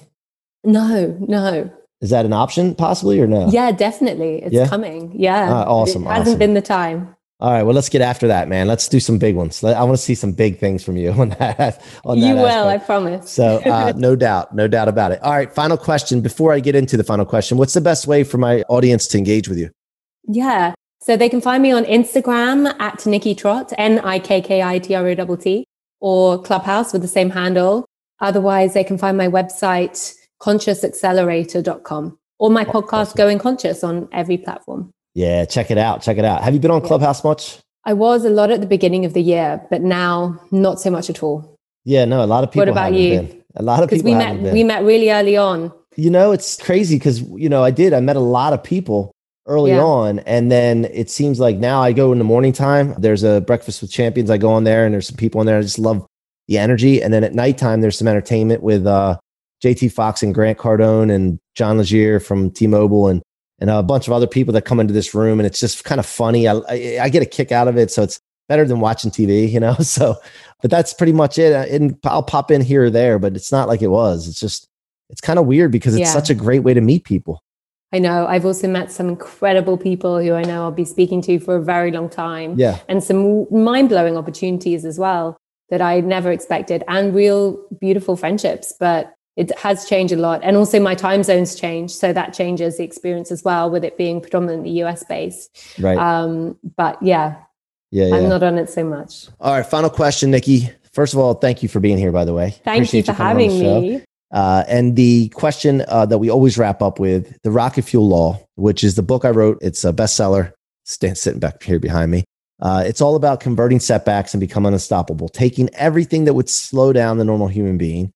No, 0.66 1.18
no. 1.20 1.72
Is 2.02 2.10
that 2.10 2.26
an 2.26 2.34
option 2.34 2.76
possibly 2.76 3.22
or 3.22 3.28
no? 3.28 3.50
Yeah, 3.50 3.72
definitely. 3.72 4.44
It's 4.44 4.54
yeah? 4.54 4.68
coming. 4.68 5.14
Yeah. 5.16 5.50
Uh, 5.50 5.64
awesome. 5.64 6.04
It 6.04 6.08
hasn't 6.08 6.28
awesome. 6.28 6.40
been 6.40 6.54
the 6.54 6.62
time. 6.62 7.16
All 7.44 7.52
right, 7.52 7.64
well, 7.64 7.76
let's 7.76 7.90
get 7.90 8.02
after 8.02 8.26
that, 8.28 8.48
man. 8.48 8.68
Let's 8.68 8.88
do 8.88 9.02
some 9.02 9.18
big 9.18 9.36
ones. 9.36 9.62
I 9.66 9.84
want 9.84 9.98
to 9.98 10.02
see 10.02 10.16
some 10.16 10.32
big 10.32 10.60
things 10.60 10.82
from 10.82 10.96
you 10.96 11.12
on 11.18 11.30
that. 11.32 11.84
On 12.06 12.18
that 12.18 12.26
you 12.26 12.36
will. 12.36 12.70
I 12.70 12.78
promise. 12.78 13.30
so, 13.30 13.58
uh, 13.66 13.92
no 13.98 14.16
doubt, 14.16 14.56
no 14.56 14.70
doubt 14.70 14.88
about 14.88 15.12
it. 15.12 15.22
All 15.22 15.34
right, 15.34 15.54
final 15.54 15.76
question. 15.76 16.22
Before 16.22 16.54
I 16.54 16.62
get 16.62 16.74
into 16.74 16.96
the 16.96 17.04
final 17.04 17.26
question, 17.26 17.58
what's 17.58 17.74
the 17.74 17.82
best 17.82 18.08
way 18.08 18.24
for 18.24 18.38
my 18.38 18.62
audience 18.70 19.08
to 19.08 19.18
engage 19.18 19.50
with 19.50 19.58
you? 19.58 19.70
Yeah, 20.26 20.74
so 21.02 21.18
they 21.18 21.28
can 21.28 21.42
find 21.42 21.62
me 21.62 21.74
on 21.74 21.84
Instagram 21.84 22.74
at 22.80 23.06
Nikki 23.06 23.36
Trott, 23.36 23.74
N 23.78 24.00
I 24.00 24.20
K 24.20 24.40
K 24.40 24.64
I 24.64 24.80
T 24.80 24.96
R 24.96 25.06
O 25.06 25.36
T 25.36 25.44
T, 25.44 25.66
or 26.00 26.42
Clubhouse 26.42 26.94
with 26.94 27.02
the 27.02 27.10
same 27.10 27.30
handle. 27.30 27.86
Otherwise, 28.22 28.74
they 28.74 28.86
can 28.86 28.98
find 28.98 29.18
my 29.18 29.28
website, 29.28 30.14
consciousaccelerator.com, 30.42 32.18
or 32.40 32.50
my 32.50 32.64
podcast, 32.64 32.94
awesome. 32.94 33.18
Going 33.18 33.38
Conscious, 33.38 33.84
on 33.84 34.08
every 34.14 34.38
platform. 34.38 34.94
Yeah, 35.14 35.46
check 35.46 35.72
it 35.72 35.78
out. 35.78 36.02
Check 36.02 36.18
it 36.18 36.26
out. 36.26 36.44
Have 36.44 36.54
you 36.54 36.60
been 36.60 36.72
on 36.72 36.82
Clubhouse 36.82 37.24
much? 37.24 37.60
I 37.86 37.94
was 37.94 38.26
a 38.26 38.30
lot 38.30 38.50
at 38.50 38.62
the 38.62 38.68
beginning 38.68 39.06
of 39.06 39.14
the 39.14 39.22
year, 39.22 39.62
but 39.70 39.82
now 39.82 40.40
not 40.52 40.80
so 40.80 40.90
much 40.90 41.10
at 41.10 41.22
all. 41.22 41.58
Yeah, 41.86 42.06
no, 42.06 42.24
a 42.24 42.26
lot 42.26 42.44
of 42.44 42.52
people. 42.52 42.62
What 42.62 42.70
about 42.70 42.94
you? 42.94 43.22
Been. 43.22 43.44
A 43.56 43.64
lot 43.64 43.84
of 43.84 43.90
people. 43.90 44.06
we 44.06 44.16
met. 44.16 44.42
Been. 44.42 44.54
We 44.54 44.64
met 44.64 44.84
really 44.84 45.12
early 45.12 45.38
on. 45.38 45.72
You 45.96 46.10
know, 46.10 46.32
it's 46.32 46.62
crazy 46.62 46.96
because 46.96 47.22
you 47.22 47.50
know 47.50 47.64
I 47.64 47.72
did. 47.72 47.94
I 47.94 48.00
met 48.00 48.16
a 48.16 48.22
lot 48.22 48.54
of 48.54 48.64
people 48.64 49.12
early 49.46 49.72
yeah. 49.72 49.82
on, 49.82 50.20
and 50.20 50.52
then 50.52 50.86
it 50.86 51.10
seems 51.10 51.40
like 51.40 51.58
now 51.58 51.82
I 51.82 51.92
go 51.92 52.12
in 52.12 52.18
the 52.18 52.24
morning 52.24 52.54
time. 52.54 52.96
There's 52.98 53.24
a 53.24 53.42
breakfast 53.42 53.82
with 53.82 53.92
champions. 53.92 54.30
I 54.30 54.38
go 54.38 54.52
on 54.52 54.64
there, 54.64 54.86
and 54.86 54.94
there's 54.94 55.08
some 55.08 55.18
people 55.18 55.42
in 55.42 55.48
there. 55.48 55.60
I 55.60 55.62
just 55.62 55.80
love 55.80 56.06
the 56.48 56.58
energy. 56.58 57.04
And 57.04 57.14
then 57.14 57.24
at 57.24 57.34
nighttime, 57.34 57.82
there's 57.82 57.98
some 57.98 58.08
entertainment 58.08 58.64
with 58.64 58.88
uh, 58.88 59.18
JT 59.64 59.92
Fox 59.92 60.24
and 60.24 60.34
Grant 60.34 60.58
Cardone 60.58 61.12
and 61.12 61.40
John 61.56 61.78
Legere 61.78 62.20
from 62.20 62.50
T-Mobile, 62.50 63.10
and 63.10 63.22
and 63.64 63.72
a 63.72 63.82
bunch 63.82 64.08
of 64.08 64.14
other 64.14 64.28
people 64.28 64.52
that 64.52 64.66
come 64.66 64.82
into 64.82 64.94
this 64.94 65.16
room. 65.16 65.40
And 65.40 65.48
it's 65.48 65.62
just 65.62 65.86
kind 65.86 65.98
of 65.98 66.06
funny. 66.06 66.50
I, 66.50 66.56
I, 66.68 67.00
I, 67.04 67.10
get 67.10 67.24
a 67.24 67.26
kick 67.26 67.54
out 67.54 67.70
of 67.70 67.78
it. 67.78 67.92
So 67.92 68.04
it's 68.04 68.20
better 68.50 68.66
than 68.66 68.82
watching 68.82 69.10
TV, 69.10 69.50
you 69.50 69.62
know? 69.62 69.78
So, 69.84 70.18
but 70.62 70.70
that's 70.70 70.94
pretty 70.94 71.14
much 71.14 71.38
it. 71.38 71.54
Uh, 71.54 71.74
and 71.74 71.98
I'll 72.04 72.24
pop 72.24 72.52
in 72.52 72.60
here 72.60 72.84
or 72.84 72.90
there, 72.90 73.20
but 73.20 73.38
it's 73.38 73.54
not 73.54 73.70
like 73.70 73.82
it 73.82 73.88
was. 73.88 74.28
It's 74.28 74.38
just, 74.38 74.68
it's 75.10 75.22
kind 75.22 75.40
of 75.40 75.46
weird 75.46 75.72
because 75.72 75.96
it's 75.96 76.10
yeah. 76.10 76.12
such 76.12 76.30
a 76.30 76.36
great 76.36 76.60
way 76.60 76.74
to 76.74 76.82
meet 76.82 77.06
people. 77.06 77.42
I 77.94 78.00
know. 78.00 78.28
I've 78.28 78.46
also 78.46 78.68
met 78.68 78.92
some 78.92 79.08
incredible 79.08 79.78
people 79.78 80.20
who 80.20 80.34
I 80.34 80.44
know 80.44 80.64
I'll 80.64 80.72
be 80.72 80.84
speaking 80.84 81.22
to 81.22 81.40
for 81.40 81.56
a 81.56 81.64
very 81.64 81.92
long 81.92 82.10
time. 82.10 82.60
Yeah. 82.60 82.80
And 82.90 83.02
some 83.02 83.48
mind 83.50 83.88
blowing 83.88 84.18
opportunities 84.18 84.84
as 84.84 85.00
well 85.00 85.38
that 85.70 85.82
I 85.82 86.02
never 86.02 86.34
expected 86.34 86.84
and 86.90 87.16
real 87.16 87.66
beautiful 87.80 88.18
friendships. 88.18 88.74
But 88.78 89.14
it 89.36 89.58
has 89.58 89.86
changed 89.86 90.14
a 90.14 90.18
lot. 90.18 90.42
And 90.44 90.56
also 90.56 90.80
my 90.80 90.96
time 90.96 91.24
zones 91.24 91.56
change. 91.56 91.92
So 91.92 92.14
that 92.14 92.34
changes 92.34 92.78
the 92.78 92.84
experience 92.84 93.32
as 93.32 93.44
well 93.44 93.70
with 93.70 93.84
it 93.84 93.98
being 93.98 94.22
predominantly 94.22 94.72
US 94.84 95.04
based. 95.04 95.76
Right. 95.80 95.98
Um, 95.98 96.58
but 96.76 97.02
yeah, 97.02 97.38
yeah, 97.92 98.08
yeah, 98.08 98.16
I'm 98.16 98.30
not 98.30 98.44
on 98.44 98.58
it 98.58 98.70
so 98.70 98.84
much. 98.84 99.28
All 99.40 99.54
right. 99.54 99.66
Final 99.66 99.90
question, 99.90 100.32
Nikki. 100.32 100.70
First 100.94 101.14
of 101.14 101.20
all, 101.20 101.34
thank 101.34 101.64
you 101.64 101.70
for 101.70 101.80
being 101.80 101.98
here, 101.98 102.12
by 102.12 102.26
the 102.26 102.34
way. 102.34 102.52
Thank 102.64 102.80
Appreciate 102.80 103.08
you 103.08 103.14
for 103.14 103.22
you 103.22 103.28
having 103.28 103.60
me. 103.60 104.04
Uh, 104.32 104.64
and 104.68 104.96
the 104.96 105.30
question 105.30 105.84
uh, 105.88 106.06
that 106.08 106.18
we 106.18 106.30
always 106.30 106.58
wrap 106.58 106.82
up 106.82 107.00
with 107.00 107.40
the 107.44 107.52
Rocket 107.52 107.84
Fuel 107.84 108.08
Law, 108.08 108.40
which 108.56 108.84
is 108.84 108.96
the 108.96 109.04
book 109.04 109.26
I 109.26 109.30
wrote. 109.30 109.60
It's 109.62 109.86
a 109.86 109.94
bestseller. 109.94 110.54
Stand 110.86 111.18
sitting 111.18 111.40
back 111.40 111.62
here 111.64 111.80
behind 111.80 112.12
me. 112.12 112.24
Uh, 112.60 112.84
it's 112.86 113.02
all 113.02 113.16
about 113.16 113.40
converting 113.40 113.80
setbacks 113.80 114.34
and 114.34 114.42
becoming 114.42 114.74
unstoppable, 114.74 115.30
taking 115.30 115.70
everything 115.76 116.26
that 116.26 116.34
would 116.34 116.50
slow 116.50 116.94
down 116.94 117.18
the 117.18 117.26
normal 117.26 117.48
human 117.48 117.78
being 117.78 118.12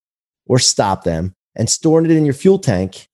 or 0.47 0.59
stop 0.59 1.03
them 1.03 1.33
and 1.55 1.69
storing 1.69 2.09
it 2.09 2.15
in 2.15 2.25
your 2.25 2.33
fuel 2.33 2.59
tank 2.59 3.07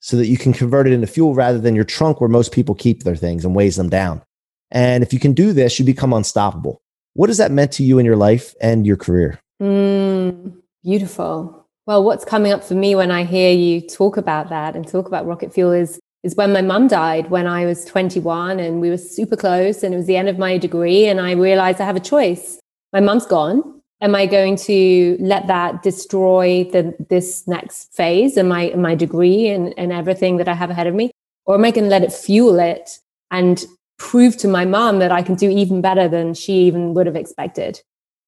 so 0.00 0.16
that 0.16 0.26
you 0.26 0.38
can 0.38 0.52
convert 0.52 0.86
it 0.86 0.92
into 0.92 1.06
fuel 1.06 1.34
rather 1.34 1.58
than 1.58 1.74
your 1.74 1.84
trunk 1.84 2.20
where 2.20 2.28
most 2.28 2.52
people 2.52 2.74
keep 2.74 3.02
their 3.02 3.16
things 3.16 3.44
and 3.44 3.54
weighs 3.54 3.76
them 3.76 3.90
down. 3.90 4.22
And 4.70 5.02
if 5.02 5.12
you 5.12 5.18
can 5.18 5.32
do 5.32 5.52
this, 5.52 5.78
you 5.78 5.84
become 5.84 6.12
unstoppable. 6.12 6.82
What 7.14 7.28
has 7.28 7.38
that 7.38 7.50
meant 7.50 7.72
to 7.72 7.82
you 7.82 7.98
in 7.98 8.06
your 8.06 8.16
life 8.16 8.54
and 8.60 8.86
your 8.86 8.96
career? 8.96 9.40
Mm, 9.60 10.54
beautiful. 10.82 11.66
Well, 11.86 12.04
what's 12.04 12.24
coming 12.24 12.52
up 12.52 12.64
for 12.64 12.74
me 12.74 12.94
when 12.94 13.10
I 13.10 13.24
hear 13.24 13.52
you 13.52 13.80
talk 13.80 14.16
about 14.16 14.48
that 14.48 14.76
and 14.76 14.86
talk 14.86 15.06
about 15.06 15.26
rocket 15.26 15.52
fuel 15.52 15.72
is 15.72 15.98
is 16.22 16.36
when 16.36 16.52
my 16.52 16.60
mum 16.60 16.86
died 16.86 17.30
when 17.30 17.46
I 17.46 17.64
was 17.64 17.84
21 17.86 18.60
and 18.60 18.80
we 18.82 18.90
were 18.90 18.98
super 18.98 19.36
close 19.36 19.82
and 19.82 19.94
it 19.94 19.96
was 19.96 20.06
the 20.06 20.18
end 20.18 20.28
of 20.28 20.38
my 20.38 20.58
degree 20.58 21.06
and 21.06 21.18
I 21.18 21.32
realized 21.32 21.80
I 21.80 21.86
have 21.86 21.96
a 21.96 22.00
choice. 22.00 22.60
My 22.92 23.00
mum's 23.00 23.24
gone 23.24 23.79
am 24.00 24.14
I 24.14 24.26
going 24.26 24.56
to 24.56 25.16
let 25.20 25.46
that 25.46 25.82
destroy 25.82 26.64
the, 26.64 26.94
this 27.08 27.46
next 27.46 27.92
phase 27.94 28.36
and 28.36 28.48
my, 28.48 28.70
my 28.70 28.94
degree 28.94 29.48
and, 29.48 29.74
and 29.78 29.92
everything 29.92 30.38
that 30.38 30.48
I 30.48 30.54
have 30.54 30.70
ahead 30.70 30.86
of 30.86 30.94
me? 30.94 31.10
Or 31.44 31.54
am 31.54 31.64
I 31.64 31.70
going 31.70 31.84
to 31.84 31.90
let 31.90 32.02
it 32.02 32.12
fuel 32.12 32.58
it 32.58 32.98
and 33.30 33.64
prove 33.98 34.36
to 34.38 34.48
my 34.48 34.64
mom 34.64 34.98
that 35.00 35.12
I 35.12 35.22
can 35.22 35.34
do 35.34 35.50
even 35.50 35.80
better 35.80 36.08
than 36.08 36.34
she 36.34 36.54
even 36.66 36.94
would 36.94 37.06
have 37.06 37.16
expected? 37.16 37.80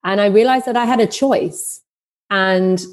And 0.05 0.21
I 0.21 0.27
realized 0.27 0.67
that 0.67 0.77
I 0.77 0.85
had 0.85 1.01
a 1.01 1.07
choice 1.07 1.81
and 2.31 2.85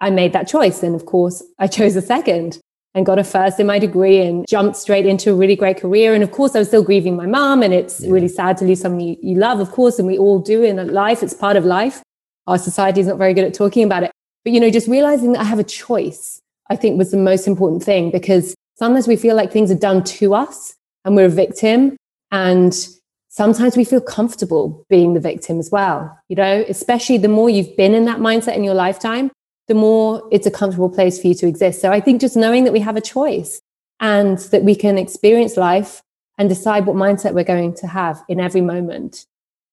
I 0.00 0.10
made 0.10 0.32
that 0.32 0.48
choice. 0.48 0.82
And 0.82 0.94
of 0.94 1.06
course, 1.06 1.42
I 1.58 1.66
chose 1.66 1.96
a 1.96 2.02
second 2.02 2.60
and 2.94 3.06
got 3.06 3.18
a 3.18 3.24
first 3.24 3.60
in 3.60 3.66
my 3.66 3.78
degree 3.78 4.20
and 4.20 4.44
jumped 4.48 4.76
straight 4.76 5.06
into 5.06 5.32
a 5.32 5.34
really 5.34 5.56
great 5.56 5.78
career. 5.78 6.12
And 6.12 6.22
of 6.22 6.32
course, 6.32 6.54
I 6.54 6.58
was 6.58 6.68
still 6.68 6.82
grieving 6.82 7.16
my 7.16 7.26
mom, 7.26 7.62
and 7.62 7.72
it's 7.72 8.00
yeah. 8.00 8.10
really 8.10 8.26
sad 8.26 8.56
to 8.58 8.64
lose 8.64 8.80
someone 8.80 9.00
you, 9.00 9.16
you, 9.22 9.36
love, 9.36 9.60
of 9.60 9.70
course, 9.70 10.00
and 10.00 10.08
we 10.08 10.18
all 10.18 10.40
do 10.40 10.64
in 10.64 10.92
life. 10.92 11.22
It's 11.22 11.32
part 11.32 11.56
of 11.56 11.64
life 11.64 12.02
our 12.46 12.58
society 12.58 13.00
is 13.00 13.06
not 13.06 13.18
very 13.18 13.34
good 13.34 13.44
at 13.44 13.54
talking 13.54 13.84
about 13.84 14.02
it. 14.02 14.10
But, 14.44 14.52
you 14.52 14.60
know, 14.60 14.70
just 14.70 14.88
realizing 14.88 15.32
that 15.32 15.40
I 15.40 15.44
have 15.44 15.58
a 15.58 15.64
choice, 15.64 16.40
I 16.70 16.76
think 16.76 16.98
was 16.98 17.10
the 17.10 17.16
most 17.16 17.46
important 17.46 17.82
thing 17.82 18.10
because 18.10 18.54
sometimes 18.76 19.06
we 19.06 19.16
feel 19.16 19.36
like 19.36 19.52
things 19.52 19.70
are 19.70 19.76
done 19.78 20.02
to 20.04 20.34
us 20.34 20.74
and 21.04 21.14
we're 21.14 21.26
a 21.26 21.28
victim. 21.28 21.96
And 22.32 22.76
sometimes 23.28 23.76
we 23.76 23.84
feel 23.84 24.00
comfortable 24.00 24.84
being 24.88 25.14
the 25.14 25.20
victim 25.20 25.58
as 25.58 25.70
well. 25.70 26.18
You 26.28 26.36
know, 26.36 26.64
especially 26.68 27.18
the 27.18 27.28
more 27.28 27.50
you've 27.50 27.76
been 27.76 27.94
in 27.94 28.04
that 28.06 28.18
mindset 28.18 28.56
in 28.56 28.64
your 28.64 28.74
lifetime, 28.74 29.30
the 29.68 29.74
more 29.74 30.26
it's 30.32 30.46
a 30.46 30.50
comfortable 30.50 30.90
place 30.90 31.20
for 31.20 31.28
you 31.28 31.34
to 31.34 31.46
exist. 31.46 31.80
So 31.80 31.92
I 31.92 32.00
think 32.00 32.20
just 32.20 32.36
knowing 32.36 32.64
that 32.64 32.72
we 32.72 32.80
have 32.80 32.96
a 32.96 33.00
choice 33.00 33.60
and 34.00 34.38
that 34.38 34.64
we 34.64 34.74
can 34.74 34.96
experience 34.96 35.56
life 35.56 36.02
and 36.38 36.48
decide 36.48 36.86
what 36.86 36.96
mindset 36.96 37.34
we're 37.34 37.44
going 37.44 37.74
to 37.74 37.86
have 37.86 38.22
in 38.28 38.40
every 38.40 38.62
moment. 38.62 39.26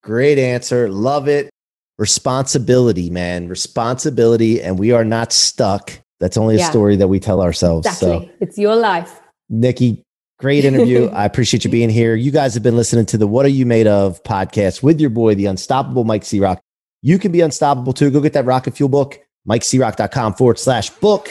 Great 0.03 0.37
answer. 0.37 0.89
Love 0.89 1.27
it 1.27 1.49
responsibility, 1.97 3.09
man, 3.09 3.47
responsibility. 3.47 4.61
And 4.61 4.77
we 4.77 4.91
are 4.91 5.05
not 5.05 5.31
stuck. 5.31 5.91
That's 6.19 6.37
only 6.37 6.55
a 6.55 6.59
yeah. 6.59 6.69
story 6.69 6.95
that 6.97 7.07
we 7.07 7.19
tell 7.19 7.41
ourselves. 7.41 7.85
Exactly. 7.85 8.27
So, 8.27 8.31
it's 8.39 8.57
your 8.57 8.75
life. 8.75 9.19
Nikki, 9.49 10.03
great 10.39 10.65
interview. 10.65 11.07
I 11.13 11.25
appreciate 11.25 11.63
you 11.63 11.69
being 11.71 11.89
here. 11.89 12.15
You 12.15 12.31
guys 12.31 12.53
have 12.55 12.63
been 12.63 12.75
listening 12.75 13.05
to 13.07 13.17
the 13.17 13.27
What 13.27 13.45
Are 13.45 13.49
You 13.49 13.65
Made 13.65 13.87
Of 13.87 14.23
podcast 14.23 14.81
with 14.81 14.99
your 14.99 15.09
boy, 15.09 15.35
the 15.35 15.45
unstoppable 15.45 16.03
Mike 16.03 16.25
C. 16.25 16.39
Rock. 16.39 16.59
You 17.01 17.19
can 17.19 17.31
be 17.31 17.41
unstoppable 17.41 17.93
too. 17.93 18.09
Go 18.09 18.19
get 18.19 18.33
that 18.33 18.45
rocket 18.45 18.75
fuel 18.75 18.89
book, 18.89 19.19
mikecroc.com 19.47 20.33
forward 20.33 20.59
slash 20.59 20.89
book. 20.89 21.29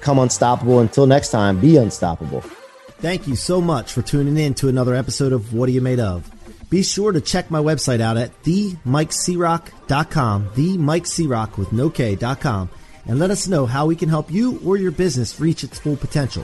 Come 0.00 0.18
unstoppable. 0.18 0.80
Until 0.80 1.06
next 1.06 1.30
time, 1.30 1.60
be 1.60 1.76
unstoppable. 1.76 2.42
Thank 2.98 3.26
you 3.26 3.36
so 3.36 3.60
much 3.60 3.92
for 3.92 4.02
tuning 4.02 4.36
in 4.36 4.54
to 4.54 4.68
another 4.68 4.94
episode 4.94 5.32
of 5.32 5.54
What 5.54 5.68
Are 5.68 5.72
You 5.72 5.80
Made 5.80 6.00
Of? 6.00 6.30
Be 6.68 6.82
sure 6.82 7.12
to 7.12 7.20
check 7.20 7.48
my 7.50 7.60
website 7.60 8.00
out 8.00 8.16
at 8.16 8.42
themikecroc.com, 8.42 10.50
themikecroc 10.50 11.56
with 11.56 11.72
no 11.72 11.90
K.com, 11.90 12.68
and 13.06 13.20
let 13.20 13.30
us 13.30 13.46
know 13.46 13.66
how 13.66 13.86
we 13.86 13.94
can 13.94 14.08
help 14.08 14.32
you 14.32 14.60
or 14.64 14.76
your 14.76 14.90
business 14.90 15.38
reach 15.38 15.62
its 15.62 15.78
full 15.78 15.96
potential. 15.96 16.42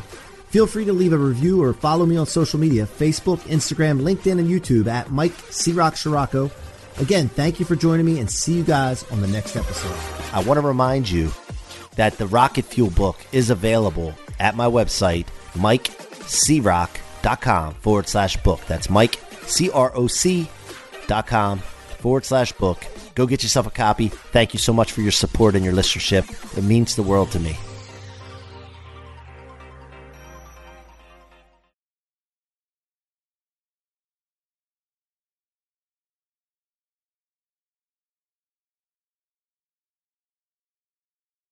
Feel 0.51 0.67
free 0.67 0.85
to 0.85 0.93
leave 0.93 1.13
a 1.13 1.19
review 1.19 1.61
or 1.63 1.73
follow 1.73 2.07
me 2.07 2.17
on 2.17 2.27
social 2.27 2.61
media 2.61 2.87
Facebook, 2.87 3.39
Instagram, 3.49 4.03
LinkedIn, 4.03 4.39
and 4.39 4.49
YouTube 4.49 4.87
at 4.87 5.11
Mike 5.11 5.33
C. 5.51 5.73
Rock 5.73 5.95
Ciorrocco. 5.95 6.53
Again, 7.01 7.29
thank 7.29 7.59
you 7.59 7.65
for 7.65 7.75
joining 7.75 8.05
me 8.05 8.21
and 8.21 8.31
see 8.31 8.53
you 8.53 8.63
guys 8.63 9.03
on 9.11 9.23
the 9.23 9.27
next 9.27 9.57
episode. 9.57 9.97
I 10.33 10.43
want 10.45 10.61
to 10.61 10.67
remind 10.67 11.11
you 11.11 11.33
that 11.97 12.19
the 12.19 12.27
Rocket 12.27 12.67
Fuel 12.67 12.91
book 12.91 13.17
is 13.33 13.49
available 13.51 14.15
at 14.39 14.55
my 14.55 14.67
website, 14.67 15.27
mikecroc.com 15.55 17.75
forward 17.75 18.09
slash 18.09 18.37
book. 18.43 18.61
That's 18.67 18.91
Mike 18.91 19.19
C 19.47 19.71
R 19.71 19.93
O 19.95 20.07
C 20.07 20.49
whatyoumadaof.com 21.13 21.59
forward 21.59 22.25
slash 22.25 22.53
book. 22.53 22.85
Go 23.15 23.27
get 23.27 23.43
yourself 23.43 23.67
a 23.67 23.71
copy. 23.71 24.09
Thank 24.09 24.55
you 24.55 24.59
so 24.59 24.73
much 24.73 24.93
for 24.93 25.03
your 25.03 25.13
support 25.13 25.55
and 25.55 25.65
your 25.65 25.75
listenership. 25.75 26.57
It 26.57 26.65
means 26.65 26.97
the 26.97 27.03
world 27.03 27.31
to 27.33 27.41
me. 27.41 27.57